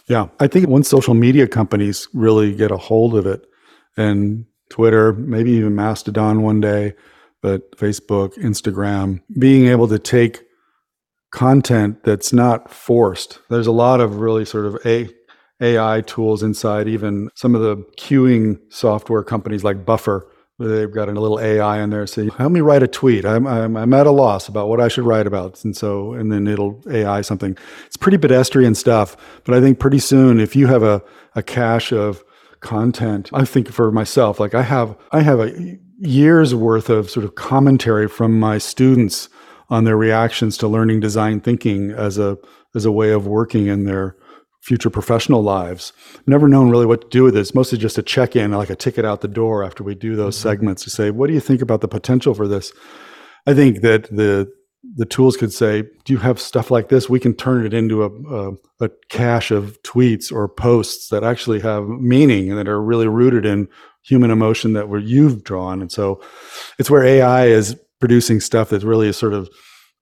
yeah 0.07 0.27
i 0.39 0.47
think 0.47 0.67
once 0.67 0.87
social 0.87 1.13
media 1.13 1.47
companies 1.47 2.07
really 2.13 2.53
get 2.53 2.71
a 2.71 2.77
hold 2.77 3.15
of 3.15 3.25
it 3.25 3.45
and 3.95 4.45
twitter 4.69 5.13
maybe 5.13 5.51
even 5.51 5.75
mastodon 5.75 6.41
one 6.41 6.61
day 6.61 6.93
but 7.41 7.71
facebook 7.77 8.33
instagram 8.37 9.21
being 9.37 9.67
able 9.67 9.87
to 9.87 9.99
take 9.99 10.47
content 11.31 12.03
that's 12.03 12.33
not 12.33 12.71
forced. 12.71 13.39
There's 13.49 13.67
a 13.67 13.71
lot 13.71 13.99
of 13.99 14.17
really 14.17 14.45
sort 14.45 14.65
of 14.65 14.77
a 14.85 15.09
AI 15.59 16.01
tools 16.01 16.43
inside 16.43 16.87
even 16.87 17.29
some 17.35 17.55
of 17.55 17.61
the 17.61 17.77
queuing 17.97 18.59
software 18.69 19.23
companies 19.23 19.63
like 19.63 19.85
Buffer. 19.85 20.27
They've 20.59 20.91
got 20.91 21.07
a 21.07 21.11
little 21.11 21.39
AI 21.39 21.81
in 21.83 21.91
there 21.91 22.07
saying, 22.07 22.29
help 22.29 22.51
me 22.51 22.61
write 22.61 22.81
a 22.81 22.87
tweet. 22.87 23.25
I'm, 23.25 23.45
I'm, 23.45 23.77
I'm 23.77 23.93
at 23.93 24.07
a 24.07 24.11
loss 24.11 24.47
about 24.47 24.69
what 24.69 24.81
I 24.81 24.87
should 24.87 25.05
write 25.05 25.27
about. 25.27 25.63
And 25.63 25.77
so, 25.77 26.13
and 26.13 26.31
then 26.31 26.47
it'll 26.47 26.81
AI 26.89 27.21
something. 27.21 27.55
It's 27.85 27.97
pretty 27.97 28.17
pedestrian 28.17 28.73
stuff, 28.73 29.15
but 29.43 29.53
I 29.53 29.61
think 29.61 29.77
pretty 29.77 29.99
soon, 29.99 30.39
if 30.39 30.55
you 30.55 30.65
have 30.65 30.81
a, 30.81 31.03
a 31.35 31.43
cache 31.43 31.91
of 31.91 32.23
content, 32.59 33.29
I 33.33 33.45
think 33.45 33.69
for 33.71 33.91
myself, 33.91 34.39
like 34.39 34.55
I 34.55 34.63
have, 34.63 34.97
I 35.11 35.21
have 35.21 35.39
a 35.39 35.77
year's 35.99 36.55
worth 36.55 36.89
of 36.89 37.09
sort 37.09 37.23
of 37.23 37.35
commentary 37.35 38.07
from 38.07 38.39
my 38.39 38.57
students 38.57 39.29
on 39.69 39.83
their 39.83 39.97
reactions 39.97 40.57
to 40.57 40.67
learning 40.67 41.01
design 41.01 41.39
thinking 41.39 41.91
as 41.91 42.17
a 42.17 42.37
as 42.75 42.85
a 42.85 42.91
way 42.91 43.11
of 43.11 43.27
working 43.27 43.67
in 43.67 43.85
their 43.85 44.15
future 44.61 44.89
professional 44.89 45.41
lives. 45.41 45.93
Never 46.25 46.47
known 46.47 46.69
really 46.69 46.85
what 46.85 47.01
to 47.01 47.07
do 47.09 47.23
with 47.23 47.33
this. 47.33 47.55
Mostly 47.55 47.77
just 47.77 47.97
a 47.97 48.03
check 48.03 48.35
in, 48.35 48.51
like 48.51 48.69
a 48.69 48.75
ticket 48.75 49.05
out 49.05 49.21
the 49.21 49.27
door 49.27 49.63
after 49.63 49.83
we 49.83 49.95
do 49.95 50.15
those 50.15 50.37
mm-hmm. 50.37 50.49
segments 50.49 50.83
to 50.83 50.89
say, 50.89 51.11
what 51.11 51.27
do 51.27 51.33
you 51.33 51.39
think 51.39 51.61
about 51.61 51.81
the 51.81 51.87
potential 51.87 52.33
for 52.33 52.47
this? 52.47 52.73
I 53.45 53.53
think 53.53 53.81
that 53.81 54.03
the 54.03 54.51
the 54.95 55.05
tools 55.05 55.35
could 55.35 55.51
say, 55.51 55.83
do 56.05 56.13
you 56.13 56.19
have 56.19 56.39
stuff 56.39 56.71
like 56.71 56.89
this? 56.89 57.09
We 57.09 57.19
can 57.19 57.33
turn 57.33 57.65
it 57.65 57.73
into 57.73 58.03
a, 58.03 58.09
a, 58.09 58.53
a 58.85 58.89
cache 59.09 59.51
of 59.51 59.81
tweets 59.83 60.31
or 60.31 60.47
posts 60.47 61.09
that 61.09 61.23
actually 61.23 61.59
have 61.59 61.87
meaning 61.87 62.49
and 62.49 62.57
that 62.57 62.67
are 62.67 62.81
really 62.81 63.07
rooted 63.07 63.45
in 63.45 63.67
human 64.03 64.31
emotion 64.31 64.73
that 64.73 64.87
were 64.87 64.99
you've 64.99 65.43
drawn. 65.43 65.81
And 65.81 65.91
so 65.91 66.21
it's 66.79 66.89
where 66.89 67.03
AI 67.03 67.47
is 67.47 67.77
producing 67.99 68.39
stuff 68.39 68.69
that's 68.69 68.83
really 68.83 69.09
is 69.09 69.17
sort 69.17 69.33
of 69.33 69.49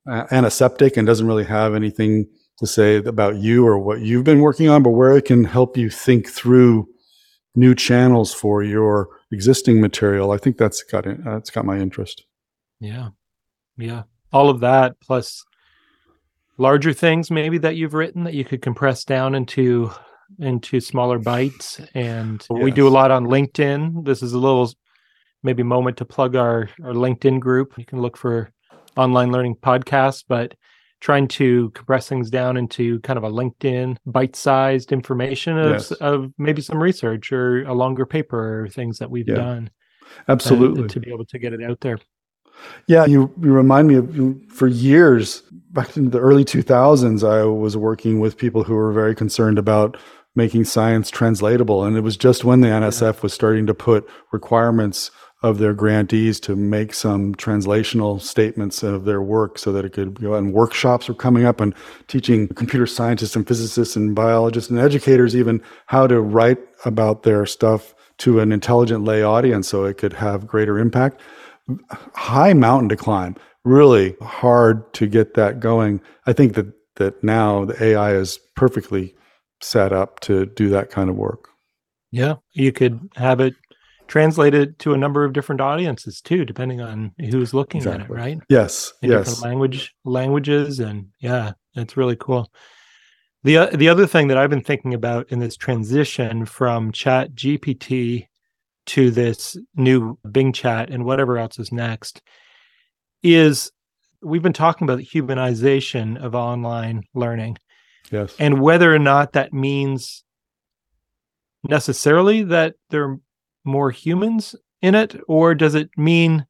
antiseptic 0.08 0.98
and 0.98 1.08
doesn't 1.08 1.28
really 1.28 1.46
have 1.46 1.74
anything 1.74 2.28
to 2.60 2.68
say 2.68 2.98
about 2.98 3.36
you 3.38 3.66
or 3.66 3.78
what 3.78 4.02
you've 4.02 4.24
been 4.24 4.40
working 4.40 4.70
on, 4.70 4.84
but 4.84 4.92
where 4.92 5.18
it 5.18 5.26
can 5.26 5.44
help 5.44 5.78
you 5.78 5.90
think 5.90 6.30
through 6.30 6.88
new 7.56 7.76
channels 7.76 8.34
for 8.34 8.64
your 8.64 9.10
existing 9.32 9.82
material. 9.82 10.32
I 10.32 10.38
think 10.38 10.58
that's 10.58 10.84
got 10.84 11.06
it. 11.06 11.24
That's 11.24 11.50
got 11.50 11.66
my 11.66 11.78
interest. 11.78 12.26
Yeah, 12.80 13.10
yeah. 13.78 14.04
All 14.32 14.50
of 14.50 14.60
that 14.62 15.00
plus 15.00 15.44
larger 16.58 16.94
things 16.94 17.30
maybe 17.30 17.58
that 17.58 17.76
you've 17.76 17.94
written 17.94 18.24
that 18.24 18.34
you 18.34 18.46
could 18.46 18.62
compress 18.62 19.04
down 19.04 19.36
into 19.36 19.92
into 20.40 20.80
smaller 20.80 21.20
bites 21.20 21.82
and 21.94 22.46
yes. 22.50 22.64
we 22.64 22.72
do 22.72 22.88
a 22.88 22.90
lot 22.90 23.12
on 23.12 23.26
linkedin 23.26 24.06
this 24.06 24.24
is 24.24 24.32
a 24.32 24.38
little 24.38 24.72
maybe 25.46 25.62
moment 25.62 25.96
to 25.98 26.06
plug 26.06 26.36
our, 26.36 26.70
our 26.84 26.94
LinkedIn 26.94 27.40
group. 27.40 27.78
You 27.78 27.86
can 27.86 28.02
look 28.02 28.18
for 28.18 28.52
online 28.98 29.32
learning 29.32 29.58
podcasts, 29.58 30.24
but 30.28 30.56
trying 31.06 31.28
to 31.28 31.70
compress 31.76 32.10
things 32.10 32.32
down 32.32 32.58
into 32.58 33.00
kind 33.02 33.16
of 33.16 33.24
a 33.24 33.30
LinkedIn 33.30 33.96
bite-sized 34.08 34.92
information 34.92 35.56
of, 35.56 35.72
yes. 35.74 35.92
of 35.92 36.32
maybe 36.40 36.64
some 36.64 36.82
research 36.82 37.32
or 37.32 37.64
a 37.66 37.76
longer 37.76 38.08
paper 38.08 38.64
or 38.64 38.68
things 38.70 38.98
that 38.98 39.12
we've 39.12 39.28
yeah. 39.28 39.36
done. 39.36 39.70
Uh, 40.28 40.32
Absolutely. 40.32 40.88
to 40.88 41.00
be 41.00 41.12
able 41.12 41.26
to 41.26 41.38
get 41.38 41.54
it 41.54 41.62
out 41.62 41.80
there. 41.82 42.00
Yeah, 42.88 43.06
you, 43.06 43.32
you 43.40 43.52
remind 43.52 43.88
me 43.88 43.96
of 43.98 44.52
for 44.52 44.66
years, 44.66 45.44
back 45.70 45.96
in 45.96 46.10
the 46.10 46.18
early 46.18 46.44
2000s, 46.44 47.24
I 47.24 47.44
was 47.44 47.78
working 47.78 48.20
with 48.20 48.36
people 48.36 48.64
who 48.64 48.74
were 48.74 48.92
very 48.92 49.14
concerned 49.14 49.60
about 49.60 49.98
making 50.34 50.64
science 50.64 51.12
translatable. 51.12 51.84
And 51.84 51.96
it 51.96 52.02
was 52.02 52.18
just 52.18 52.46
when 52.46 52.62
the 52.62 52.70
NSF 52.70 53.14
yeah. 53.14 53.20
was 53.22 53.32
starting 53.32 53.68
to 53.68 53.76
put 53.76 54.10
requirements 54.32 55.12
of 55.44 55.60
their 55.60 55.74
grantees 55.74 56.40
to 56.40 56.56
make 56.56 56.94
some 56.94 57.36
translational 57.36 58.20
statements 58.22 58.84
of 58.84 59.06
their 59.06 59.22
work 59.22 59.60
so 59.60 59.72
that 59.72 59.86
it 59.86 59.94
could 59.94 60.20
go 60.22 60.34
and 60.34 60.54
workshops 60.54 61.08
were 61.08 61.14
coming 61.14 61.46
up 61.46 61.62
and 61.62 61.76
teaching 62.08 62.48
computer 62.50 62.88
scientists 62.88 63.36
and 63.36 63.48
physicists 63.48 63.96
and 63.96 64.16
biologists 64.16 64.70
and 64.70 64.80
educators 64.80 65.36
even 65.36 65.62
how 65.88 66.08
to 66.08 66.22
write 66.22 66.58
about 66.86 67.24
their 67.24 67.46
stuff 67.46 67.94
to 68.18 68.40
an 68.40 68.52
intelligent 68.52 69.04
lay 69.04 69.22
audience 69.22 69.68
so 69.68 69.84
it 69.84 69.98
could 69.98 70.14
have 70.14 70.48
greater 70.48 70.80
impact. 70.80 71.22
High 72.14 72.54
mountain 72.54 72.90
to 72.90 72.96
climb 72.96 73.36
really 73.66 74.16
hard 74.22 74.94
to 74.94 75.08
get 75.08 75.34
that 75.34 75.60
going. 75.60 76.00
I 76.28 76.34
think 76.34 76.54
that 76.54 76.68
that 76.96 77.22
now 77.24 77.66
the 77.66 77.84
ai 77.84 78.14
is 78.14 78.40
perfectly 78.56 79.14
set 79.62 79.92
up 79.92 80.22
to 80.22 80.46
do 80.46 80.70
that 80.70 80.90
kind 80.90 81.10
of 81.10 81.18
work. 81.18 81.50
Yeah 82.12 82.36
you 82.54 82.72
could 82.72 83.10
have 83.16 83.40
it 83.42 83.56
translated 84.08 84.78
to 84.80 84.94
a 84.94 84.98
number 84.98 85.24
of 85.24 85.34
different 85.34 85.62
audiences 85.62 86.22
too, 86.22 86.46
depending 86.46 86.82
on 86.82 87.12
who's 87.18 87.54
looking 87.54 87.80
exactly. 87.80 88.04
at 88.04 88.10
it, 88.10 88.14
right? 88.14 88.38
Yes. 88.50 88.94
In 89.02 89.12
yes. 89.12 89.28
Different 89.28 89.46
language 89.46 89.94
languages, 90.04 90.80
and 90.80 91.08
yeah, 91.20 91.54
it's 91.76 91.98
really 91.98 92.16
cool. 92.16 92.52
the 93.44 93.58
uh, 93.58 93.66
The 93.68 93.90
other 93.90 94.08
thing 94.08 94.28
that 94.28 94.38
I've 94.38 94.50
been 94.50 94.64
thinking 94.64 94.94
about 94.94 95.32
in 95.32 95.40
this 95.40 95.58
transition 95.58 96.46
from 96.46 96.92
Chat 96.92 97.34
GPT 97.34 98.28
to 98.88 99.10
this 99.12 99.58
new 99.76 100.18
Bing 100.32 100.54
Chat 100.54 100.90
and 100.90 101.06
whatever 101.06 101.38
else 101.38 101.58
is 101.58 101.72
next 101.72 102.22
is 103.24 103.72
we've 104.22 104.44
been 104.44 104.54
talking 104.54 104.86
about 104.86 104.98
the 104.98 105.06
humanization 105.06 106.18
of 106.24 106.36
online 106.36 107.04
learning. 107.14 107.58
Yes. 108.12 108.36
And 108.40 108.62
whether 108.62 108.94
or 108.94 109.00
not 109.00 109.34
that 109.34 109.54
means 109.54 110.24
necessarily 111.68 112.44
that 112.44 112.76
there 112.90 113.18
more 113.66 113.92
humans 113.92 114.56
in 114.82 114.96
it, 114.96 115.16
or 115.28 115.56
does 115.56 115.76
it 115.76 115.90
mean 115.98 116.46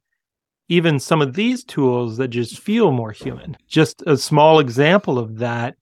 even 0.67 0.99
some 0.99 1.21
of 1.21 1.34
these 1.36 1.63
tools 1.63 2.17
that 2.17 2.30
just 2.30 2.60
feel 2.60 2.91
more 2.91 3.12
human? 3.12 3.56
Just 3.67 4.04
a 4.06 4.17
small 4.17 4.60
example 4.60 5.17
of 5.17 5.38
that 5.38 5.75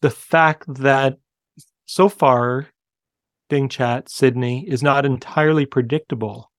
the 0.00 0.10
fact 0.10 0.64
that 0.74 1.18
so 1.86 2.08
far, 2.08 2.68
Bing 3.48 3.68
Chat 3.68 4.08
Sydney 4.08 4.66
is 4.68 4.82
not 4.82 5.04
entirely 5.04 5.66
predictable 5.66 6.49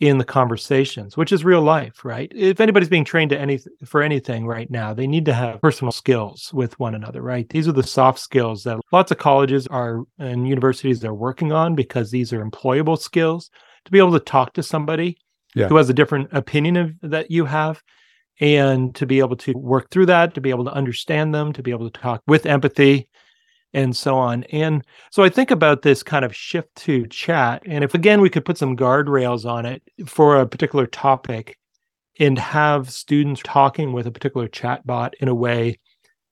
in 0.00 0.18
the 0.18 0.24
conversations, 0.24 1.16
which 1.16 1.32
is 1.32 1.44
real 1.44 1.62
life, 1.62 2.04
right? 2.04 2.30
If 2.34 2.60
anybody's 2.60 2.88
being 2.88 3.04
trained 3.04 3.30
to 3.30 3.38
any 3.38 3.60
for 3.84 4.02
anything 4.02 4.46
right 4.46 4.70
now, 4.70 4.92
they 4.92 5.06
need 5.06 5.24
to 5.26 5.34
have 5.34 5.60
personal 5.60 5.92
skills 5.92 6.50
with 6.52 6.78
one 6.80 6.94
another, 6.94 7.22
right? 7.22 7.48
These 7.48 7.68
are 7.68 7.72
the 7.72 7.82
soft 7.82 8.18
skills 8.18 8.64
that 8.64 8.80
lots 8.92 9.12
of 9.12 9.18
colleges 9.18 9.66
are 9.68 10.02
and 10.18 10.48
universities 10.48 11.04
are 11.04 11.14
working 11.14 11.52
on 11.52 11.74
because 11.74 12.10
these 12.10 12.32
are 12.32 12.44
employable 12.44 12.98
skills 12.98 13.50
to 13.84 13.92
be 13.92 13.98
able 13.98 14.12
to 14.12 14.20
talk 14.20 14.52
to 14.54 14.62
somebody 14.62 15.16
yeah. 15.54 15.68
who 15.68 15.76
has 15.76 15.88
a 15.88 15.94
different 15.94 16.28
opinion 16.32 16.76
of 16.76 16.92
that 17.02 17.30
you 17.30 17.44
have 17.44 17.82
and 18.40 18.94
to 18.96 19.06
be 19.06 19.20
able 19.20 19.36
to 19.36 19.52
work 19.52 19.90
through 19.90 20.06
that, 20.06 20.34
to 20.34 20.40
be 20.40 20.50
able 20.50 20.64
to 20.64 20.72
understand 20.72 21.32
them, 21.32 21.52
to 21.52 21.62
be 21.62 21.70
able 21.70 21.88
to 21.88 22.00
talk 22.00 22.20
with 22.26 22.46
empathy 22.46 23.08
and 23.74 23.94
so 23.94 24.14
on. 24.16 24.44
And 24.44 24.84
so 25.10 25.22
I 25.22 25.28
think 25.28 25.50
about 25.50 25.82
this 25.82 26.02
kind 26.02 26.24
of 26.24 26.34
shift 26.34 26.74
to 26.76 27.06
chat. 27.08 27.62
And 27.66 27.84
if 27.84 27.94
again 27.94 28.20
we 28.20 28.30
could 28.30 28.44
put 28.44 28.56
some 28.56 28.76
guardrails 28.76 29.44
on 29.44 29.66
it 29.66 29.82
for 30.06 30.40
a 30.40 30.46
particular 30.46 30.86
topic 30.86 31.58
and 32.20 32.38
have 32.38 32.90
students 32.90 33.42
talking 33.44 33.92
with 33.92 34.06
a 34.06 34.12
particular 34.12 34.46
chat 34.46 34.86
bot 34.86 35.14
in 35.20 35.28
a 35.28 35.34
way 35.34 35.78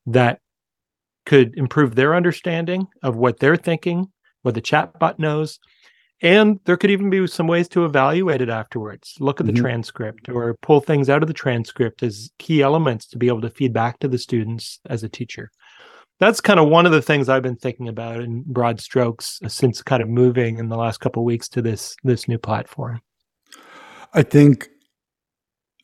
that 0.07 0.39
could 1.27 1.57
improve 1.57 1.95
their 1.95 2.15
understanding 2.15 2.87
of 3.03 3.17
what 3.17 3.41
they're 3.41 3.57
thinking, 3.57 4.07
what 4.43 4.55
the 4.55 4.61
chat 4.61 4.99
bot 4.99 5.19
knows. 5.19 5.59
And 6.21 6.61
there 6.67 6.77
could 6.77 6.93
even 6.93 7.11
be 7.11 7.27
some 7.27 7.49
ways 7.49 7.69
to 7.71 7.85
evaluate 7.85 8.41
it 8.41 8.49
afterwards. 8.49 9.17
Look 9.19 9.41
at 9.41 9.47
the 9.47 9.53
mm-hmm. 9.53 9.61
transcript 9.61 10.29
or 10.29 10.55
pull 10.63 10.81
things 10.81 11.11
out 11.11 11.23
of 11.23 11.27
the 11.27 11.35
transcript 11.35 12.05
as 12.05 12.31
key 12.39 12.63
elements 12.63 13.09
to 13.09 13.19
be 13.19 13.27
able 13.27 13.41
to 13.41 13.51
feed 13.51 13.73
back 13.73 13.99
to 13.99 14.09
the 14.09 14.19
students 14.19 14.79
as 14.89 15.03
a 15.03 15.09
teacher 15.09 15.51
that's 16.23 16.41
kind 16.41 16.61
of 16.61 16.69
one 16.69 16.87
of 16.87 16.93
the 16.93 17.03
things 17.03 17.29
I've 17.29 17.43
been 17.43 17.57
thinking 17.57 17.89
about 17.89 18.21
in 18.21 18.45
broad 18.47 18.81
strokes 18.81 19.41
uh, 19.45 19.49
since 19.49 19.83
kind 19.83 20.01
of 20.01 20.09
moving 20.09 20.59
in 20.59 20.69
the 20.69 20.77
last 20.77 21.01
couple 21.01 21.25
weeks 21.25 21.49
to 21.49 21.61
this 21.61 21.97
this 22.05 22.29
new 22.29 22.39
platform. 22.39 23.01
I 24.15 24.23
think 24.23 24.69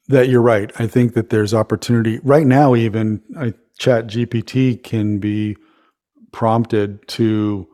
that 0.06 0.28
you're 0.28 0.40
right. 0.40 0.70
I 0.78 0.86
think 0.86 1.14
that 1.14 1.30
there's 1.30 1.52
opportunity 1.52 2.20
right 2.22 2.46
now. 2.46 2.76
Even 2.76 3.20
I, 3.36 3.52
Chat 3.78 4.06
GPT 4.06 4.80
can 4.80 5.18
be 5.18 5.56
prompted 6.30 7.06
to 7.08 7.66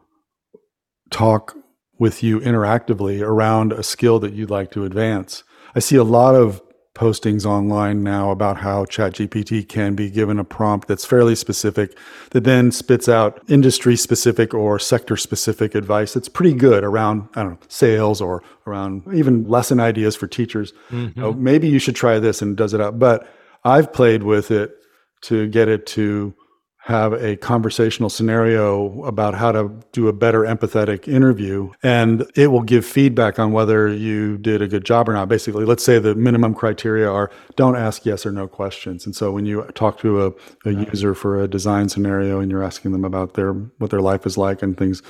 talk 1.11 1.55
with 1.99 2.23
you 2.23 2.41
interactively 2.41 3.21
around 3.21 3.75
a 3.75 3.83
skill 3.83 4.19
that 4.21 4.33
you'd 4.33 4.51
like 4.51 4.71
to 4.71 4.85
advance. 4.85 5.45
I 5.75 5.81
see 5.81 5.97
a 5.97 6.05
lot 6.05 6.35
of 6.35 6.63
postings 6.95 7.45
online 7.45 8.05
now 8.05 8.31
about 8.31 8.59
how 8.59 8.85
ChatGPT 8.85 9.69
can 9.69 9.95
be 9.95 10.11
given 10.11 10.39
a 10.39 10.45
prompt 10.45 10.87
that's 10.87 11.05
fairly 11.05 11.35
specific 11.35 11.97
that 12.31 12.45
then 12.45 12.71
spits 12.71 13.09
out 13.09 13.43
industry 13.49 13.97
specific 13.97 14.55
or 14.55 14.79
sector 14.79 15.17
specific 15.17 15.75
advice 15.75 16.15
that's 16.15 16.29
pretty 16.29 16.55
good 16.55 16.85
around, 16.85 17.29
I 17.35 17.43
don't 17.43 17.53
know, 17.53 17.59
sales 17.69 18.21
or 18.21 18.43
around 18.67 19.03
even 19.13 19.49
lesson 19.49 19.81
ideas 19.81 20.15
for 20.15 20.29
teachers. 20.29 20.73
Mm-hmm. 20.91 21.25
Oh, 21.25 21.33
maybe 21.33 21.69
you 21.69 21.81
should 21.81 21.97
try 21.97 22.21
this 22.21 22.41
and 22.41 22.57
does 22.57 22.75
it 22.75 22.81
out. 22.81 22.99
But 22.99 23.27
I've 23.65 23.93
played 23.93 24.23
with 24.23 24.53
it 24.53 24.77
to 25.23 25.49
get 25.49 25.69
it 25.69 25.87
to 25.87 26.35
have 26.85 27.15
a 27.15 27.35
conversational 27.37 28.11
scenario 28.11 29.03
about 29.05 29.35
how 29.35 29.51
to 29.51 29.73
do 29.93 30.07
a 30.07 30.13
better 30.13 30.41
empathetic 30.41 31.09
interview 31.09 31.71
and 31.83 32.31
it 32.37 32.49
will 32.49 32.61
give 32.61 32.85
feedback 32.85 33.39
on 33.39 33.53
whether 33.53 33.89
you 33.89 34.37
did 34.37 34.61
a 34.61 34.69
good 34.69 34.85
job 34.85 35.09
or 35.09 35.15
not. 35.15 35.27
Basically 35.27 35.65
let's 35.65 35.83
say 35.83 35.99
the 35.99 36.15
minimum 36.15 36.53
criteria 36.55 37.11
are 37.11 37.31
don't 37.57 37.75
ask 37.75 38.05
yes 38.05 38.27
or 38.27 38.33
no 38.33 38.47
questions. 38.47 39.07
And 39.07 39.17
so 39.17 39.33
when 39.33 39.47
you 39.47 39.63
talk 39.75 39.99
to 40.01 40.27
a, 40.27 40.33
a 40.67 40.73
user 40.73 41.15
for 41.15 41.41
a 41.41 41.49
design 41.49 41.89
scenario 41.89 42.39
and 42.39 42.51
you're 42.51 42.63
asking 42.63 42.93
them 42.93 43.03
about 43.03 43.33
their 43.33 43.55
what 43.55 43.89
their 43.89 44.03
life 44.03 44.27
is 44.27 44.37
like 44.37 44.63
and 44.63 44.77
things 44.77 45.03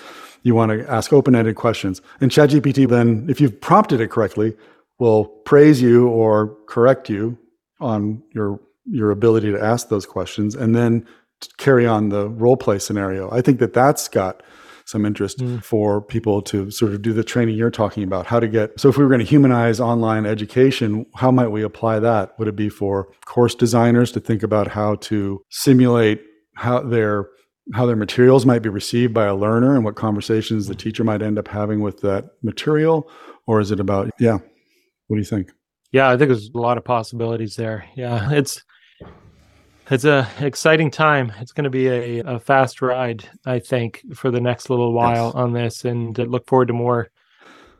you 0.45 0.55
want 0.55 0.71
to 0.71 0.89
ask 0.89 1.13
open-ended 1.13 1.57
questions. 1.57 2.01
And 2.21 2.31
chatgpt 2.31 2.89
then 2.89 3.27
if 3.29 3.41
you've 3.41 3.61
prompted 3.61 4.01
it 4.01 4.13
correctly 4.13 4.57
will 5.01 5.25
praise 5.25 5.83
you 5.83 6.07
or 6.07 6.57
correct 6.69 7.11
you 7.11 7.37
on 7.81 8.23
your 8.31 8.61
your 8.87 9.11
ability 9.11 9.51
to 9.51 9.61
ask 9.61 9.89
those 9.89 10.07
questions. 10.07 10.55
And 10.55 10.77
then 10.77 11.05
carry 11.59 11.87
on 11.87 12.09
the 12.09 12.29
role 12.29 12.57
play 12.57 12.79
scenario. 12.79 13.31
I 13.31 13.41
think 13.41 13.59
that 13.61 13.75
that's 13.75 14.09
got 14.09 14.43
some 14.87 15.07
interest 15.07 15.39
mm. 15.39 15.63
for 15.63 16.03
people 16.03 16.43
to 16.43 16.71
sort 16.71 16.93
of 16.93 17.03
do 17.03 17.13
the 17.13 17.25
training 17.25 17.57
you're 17.57 17.71
talking 17.71 18.03
about 18.03 18.27
how 18.27 18.39
to 18.39 18.47
get 18.47 18.79
so 18.79 18.89
if 18.89 18.99
we 18.99 19.05
were 19.05 19.09
going 19.09 19.21
to 19.21 19.27
humanize 19.27 19.81
online 19.81 20.27
education 20.27 21.07
how 21.15 21.31
might 21.31 21.49
we 21.49 21.63
apply 21.63 21.99
that? 21.99 22.39
Would 22.39 22.49
it 22.49 22.57
be 22.57 22.69
for 22.69 23.09
course 23.25 23.55
designers 23.55 24.13
to 24.13 24.21
think 24.21 24.43
about 24.43 24.69
how 24.69 24.97
to 24.97 25.43
simulate 25.51 26.23
how 26.57 26.81
their 26.81 27.29
how 27.73 27.87
their 27.87 27.97
materials 27.97 28.45
might 28.45 28.61
be 28.61 28.69
received 28.69 29.15
by 29.15 29.25
a 29.25 29.35
learner 29.35 29.75
and 29.75 29.85
what 29.85 29.97
conversations 29.97 30.67
the 30.67 30.75
teacher 30.75 31.03
might 31.03 31.23
end 31.23 31.39
up 31.39 31.49
having 31.49 31.81
with 31.81 32.01
that 32.01 32.27
material? 32.43 33.11
Or 33.47 33.61
is 33.61 33.71
it 33.71 33.81
about 33.81 34.11
yeah 34.21 34.39
what 35.07 35.17
do 35.17 35.21
you 35.21 35.25
think? 35.25 35.51
Yeah 35.93 36.11
i 36.11 36.17
think 36.17 36.29
there's 36.29 36.51
a 36.55 36.59
lot 36.59 36.77
of 36.77 36.85
possibilities 36.85 37.57
there. 37.57 37.87
Yeah 37.97 38.31
it's 38.33 38.63
it's 39.91 40.05
a 40.05 40.29
exciting 40.41 40.91
time. 40.91 41.33
It's 41.41 41.53
going 41.53 41.65
to 41.65 41.71
be 41.71 41.89
a, 41.89 42.21
a 42.21 42.39
fast 42.39 42.81
ride, 42.81 43.29
I 43.45 43.59
think, 43.59 44.03
for 44.15 44.31
the 44.31 44.41
next 44.41 44.71
little 44.71 44.93
while 44.93 45.27
yes. 45.27 45.35
on 45.35 45.53
this, 45.53 45.85
and 45.85 46.17
look 46.17 46.47
forward 46.47 46.69
to 46.69 46.75
more 46.75 47.11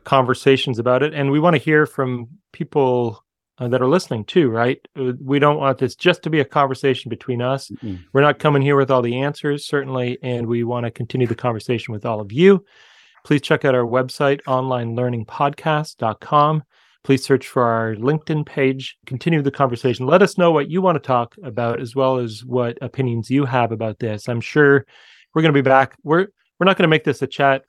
conversations 0.03 0.79
about 0.79 1.03
it. 1.03 1.13
And 1.13 1.31
we 1.31 1.39
want 1.39 1.55
to 1.55 1.61
hear 1.61 1.85
from 1.85 2.27
people 2.51 3.23
uh, 3.57 3.69
that 3.69 3.81
are 3.81 3.87
listening 3.87 4.25
too, 4.25 4.49
right? 4.49 4.85
Uh, 4.97 5.13
we 5.21 5.39
don't 5.39 5.57
want 5.57 5.79
this 5.79 5.95
just 5.95 6.21
to 6.23 6.29
be 6.29 6.41
a 6.41 6.45
conversation 6.45 7.09
between 7.09 7.41
us. 7.41 7.69
Mm-hmm. 7.69 7.95
We're 8.13 8.21
not 8.21 8.39
coming 8.39 8.61
here 8.61 8.75
with 8.75 8.91
all 8.91 9.01
the 9.01 9.21
answers, 9.21 9.65
certainly, 9.65 10.17
and 10.21 10.47
we 10.47 10.63
want 10.63 10.85
to 10.85 10.91
continue 10.91 11.27
the 11.27 11.35
conversation 11.35 11.93
with 11.93 12.05
all 12.05 12.19
of 12.19 12.31
you. 12.31 12.65
Please 13.23 13.41
check 13.41 13.65
out 13.65 13.73
our 13.73 13.85
website, 13.85 14.41
onlinelearningpodcast.com 14.43 16.63
please 17.05 17.23
search 17.23 17.47
for 17.47 17.63
our 17.63 17.95
LinkedIn 17.95 18.45
page. 18.45 18.97
Continue 19.05 19.41
the 19.41 19.51
conversation. 19.51 20.07
Let 20.07 20.23
us 20.23 20.37
know 20.37 20.51
what 20.51 20.69
you 20.71 20.81
want 20.81 20.95
to 20.95 21.07
talk 21.07 21.35
about, 21.43 21.79
as 21.79 21.95
well 21.95 22.17
as 22.17 22.43
what 22.43 22.77
opinions 22.81 23.29
you 23.29 23.45
have 23.45 23.71
about 23.71 23.99
this. 23.99 24.27
I'm 24.27 24.41
sure 24.41 24.85
we're 25.33 25.43
going 25.43 25.53
to 25.53 25.57
be 25.57 25.61
back. 25.61 25.95
We're 26.03 26.27
we're 26.59 26.65
not 26.65 26.77
going 26.77 26.83
to 26.83 26.89
make 26.89 27.03
this 27.03 27.21
a 27.21 27.27
chat 27.27 27.63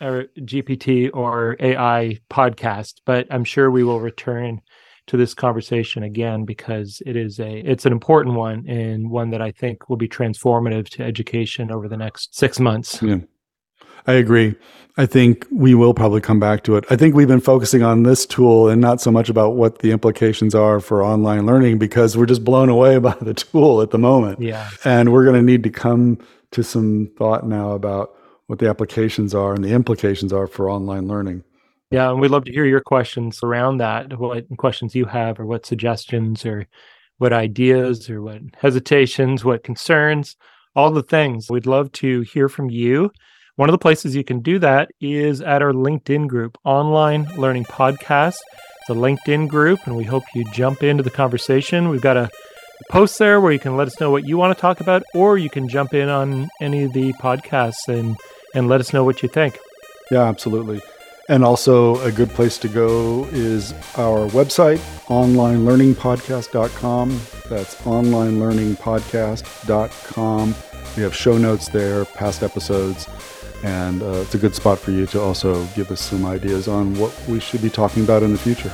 or 0.00 0.24
GPT 0.38 1.10
or 1.12 1.56
AI 1.60 2.18
podcast, 2.30 2.94
but 3.04 3.26
I'm 3.30 3.44
sure 3.44 3.70
we 3.70 3.84
will 3.84 4.00
return 4.00 4.60
to 5.08 5.16
this 5.16 5.34
conversation 5.34 6.02
again 6.02 6.44
because 6.44 7.02
it 7.04 7.16
is 7.16 7.40
a 7.40 7.58
it's 7.58 7.84
an 7.84 7.92
important 7.92 8.36
one 8.36 8.64
and 8.68 9.10
one 9.10 9.30
that 9.30 9.42
I 9.42 9.50
think 9.50 9.88
will 9.88 9.96
be 9.96 10.08
transformative 10.08 10.88
to 10.90 11.02
education 11.02 11.70
over 11.70 11.88
the 11.88 11.96
next 11.96 12.34
six 12.34 12.58
months. 12.58 13.02
Yeah. 13.02 13.18
I 14.06 14.14
agree. 14.14 14.54
I 14.98 15.06
think 15.06 15.46
we 15.50 15.74
will 15.74 15.94
probably 15.94 16.20
come 16.20 16.38
back 16.38 16.64
to 16.64 16.76
it. 16.76 16.84
I 16.90 16.96
think 16.96 17.14
we've 17.14 17.28
been 17.28 17.40
focusing 17.40 17.82
on 17.82 18.02
this 18.02 18.26
tool 18.26 18.68
and 18.68 18.80
not 18.80 19.00
so 19.00 19.10
much 19.10 19.30
about 19.30 19.56
what 19.56 19.78
the 19.78 19.90
implications 19.90 20.54
are 20.54 20.80
for 20.80 21.02
online 21.02 21.46
learning 21.46 21.78
because 21.78 22.16
we're 22.16 22.26
just 22.26 22.44
blown 22.44 22.68
away 22.68 22.98
by 23.00 23.16
the 23.20 23.32
tool 23.32 23.80
at 23.80 23.90
the 23.90 23.98
moment. 23.98 24.40
Yeah. 24.40 24.68
And 24.84 25.12
we're 25.12 25.24
going 25.24 25.36
to 25.36 25.42
need 25.42 25.62
to 25.62 25.70
come 25.70 26.18
to 26.50 26.62
some 26.62 27.10
thought 27.16 27.46
now 27.46 27.72
about 27.72 28.14
what 28.48 28.58
the 28.58 28.68
applications 28.68 29.34
are 29.34 29.54
and 29.54 29.64
the 29.64 29.72
implications 29.72 30.30
are 30.30 30.46
for 30.46 30.68
online 30.68 31.08
learning. 31.08 31.42
Yeah, 31.90 32.10
and 32.10 32.20
we'd 32.20 32.30
love 32.30 32.44
to 32.44 32.52
hear 32.52 32.64
your 32.64 32.80
questions 32.80 33.40
around 33.42 33.78
that. 33.78 34.18
What 34.18 34.46
questions 34.56 34.94
you 34.94 35.04
have, 35.04 35.38
or 35.38 35.44
what 35.44 35.66
suggestions, 35.66 36.46
or 36.46 36.66
what 37.18 37.34
ideas, 37.34 38.08
or 38.08 38.22
what 38.22 38.40
hesitations, 38.58 39.44
what 39.44 39.62
concerns, 39.62 40.36
all 40.74 40.90
the 40.90 41.02
things. 41.02 41.50
We'd 41.50 41.66
love 41.66 41.92
to 41.92 42.22
hear 42.22 42.48
from 42.48 42.70
you. 42.70 43.10
One 43.56 43.68
of 43.68 43.74
the 43.74 43.78
places 43.78 44.16
you 44.16 44.24
can 44.24 44.40
do 44.40 44.58
that 44.60 44.92
is 44.98 45.42
at 45.42 45.60
our 45.60 45.72
LinkedIn 45.72 46.26
group, 46.26 46.56
Online 46.64 47.24
Learning 47.36 47.64
Podcast. 47.64 48.36
It's 48.80 48.88
a 48.88 48.94
LinkedIn 48.94 49.48
group, 49.48 49.78
and 49.84 49.94
we 49.94 50.04
hope 50.04 50.22
you 50.34 50.42
jump 50.54 50.82
into 50.82 51.02
the 51.02 51.10
conversation. 51.10 51.90
We've 51.90 52.00
got 52.00 52.16
a 52.16 52.30
post 52.88 53.18
there 53.18 53.42
where 53.42 53.52
you 53.52 53.58
can 53.58 53.76
let 53.76 53.88
us 53.88 54.00
know 54.00 54.10
what 54.10 54.26
you 54.26 54.38
want 54.38 54.56
to 54.56 54.60
talk 54.60 54.80
about, 54.80 55.02
or 55.14 55.36
you 55.36 55.50
can 55.50 55.68
jump 55.68 55.92
in 55.92 56.08
on 56.08 56.48
any 56.62 56.84
of 56.84 56.94
the 56.94 57.12
podcasts 57.14 57.88
and, 57.88 58.16
and 58.54 58.68
let 58.68 58.80
us 58.80 58.94
know 58.94 59.04
what 59.04 59.22
you 59.22 59.28
think. 59.28 59.58
Yeah, 60.10 60.22
absolutely. 60.22 60.80
And 61.28 61.44
also, 61.44 62.00
a 62.06 62.10
good 62.10 62.30
place 62.30 62.56
to 62.56 62.68
go 62.68 63.26
is 63.32 63.74
our 63.98 64.30
website, 64.30 64.78
onlinelearningpodcast.com. 65.08 67.20
That's 67.50 67.74
onlinelearningpodcast.com. 67.82 70.54
We 70.96 71.02
have 71.02 71.14
show 71.14 71.36
notes 71.38 71.68
there, 71.68 72.04
past 72.06 72.42
episodes 72.42 73.06
and 73.62 74.02
uh, 74.02 74.22
it's 74.22 74.34
a 74.34 74.38
good 74.38 74.54
spot 74.54 74.78
for 74.78 74.90
you 74.90 75.06
to 75.06 75.20
also 75.20 75.64
give 75.74 75.90
us 75.90 76.00
some 76.00 76.24
ideas 76.26 76.68
on 76.68 76.98
what 76.98 77.12
we 77.28 77.40
should 77.40 77.62
be 77.62 77.70
talking 77.70 78.02
about 78.04 78.22
in 78.22 78.32
the 78.32 78.38
future. 78.38 78.72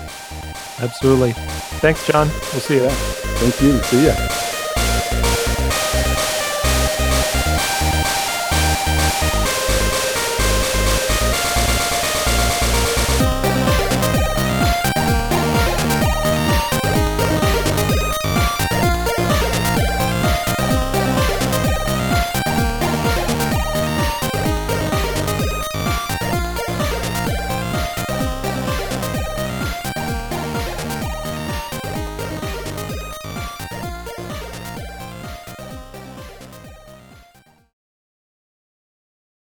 Absolutely. 0.80 1.32
Thanks, 1.80 2.06
John. 2.06 2.28
We'll 2.28 2.60
see 2.60 2.74
you. 2.74 2.80
Then. 2.80 2.90
Thank 2.92 3.62
you. 3.62 3.78
See 3.82 4.06
ya. 4.06 4.47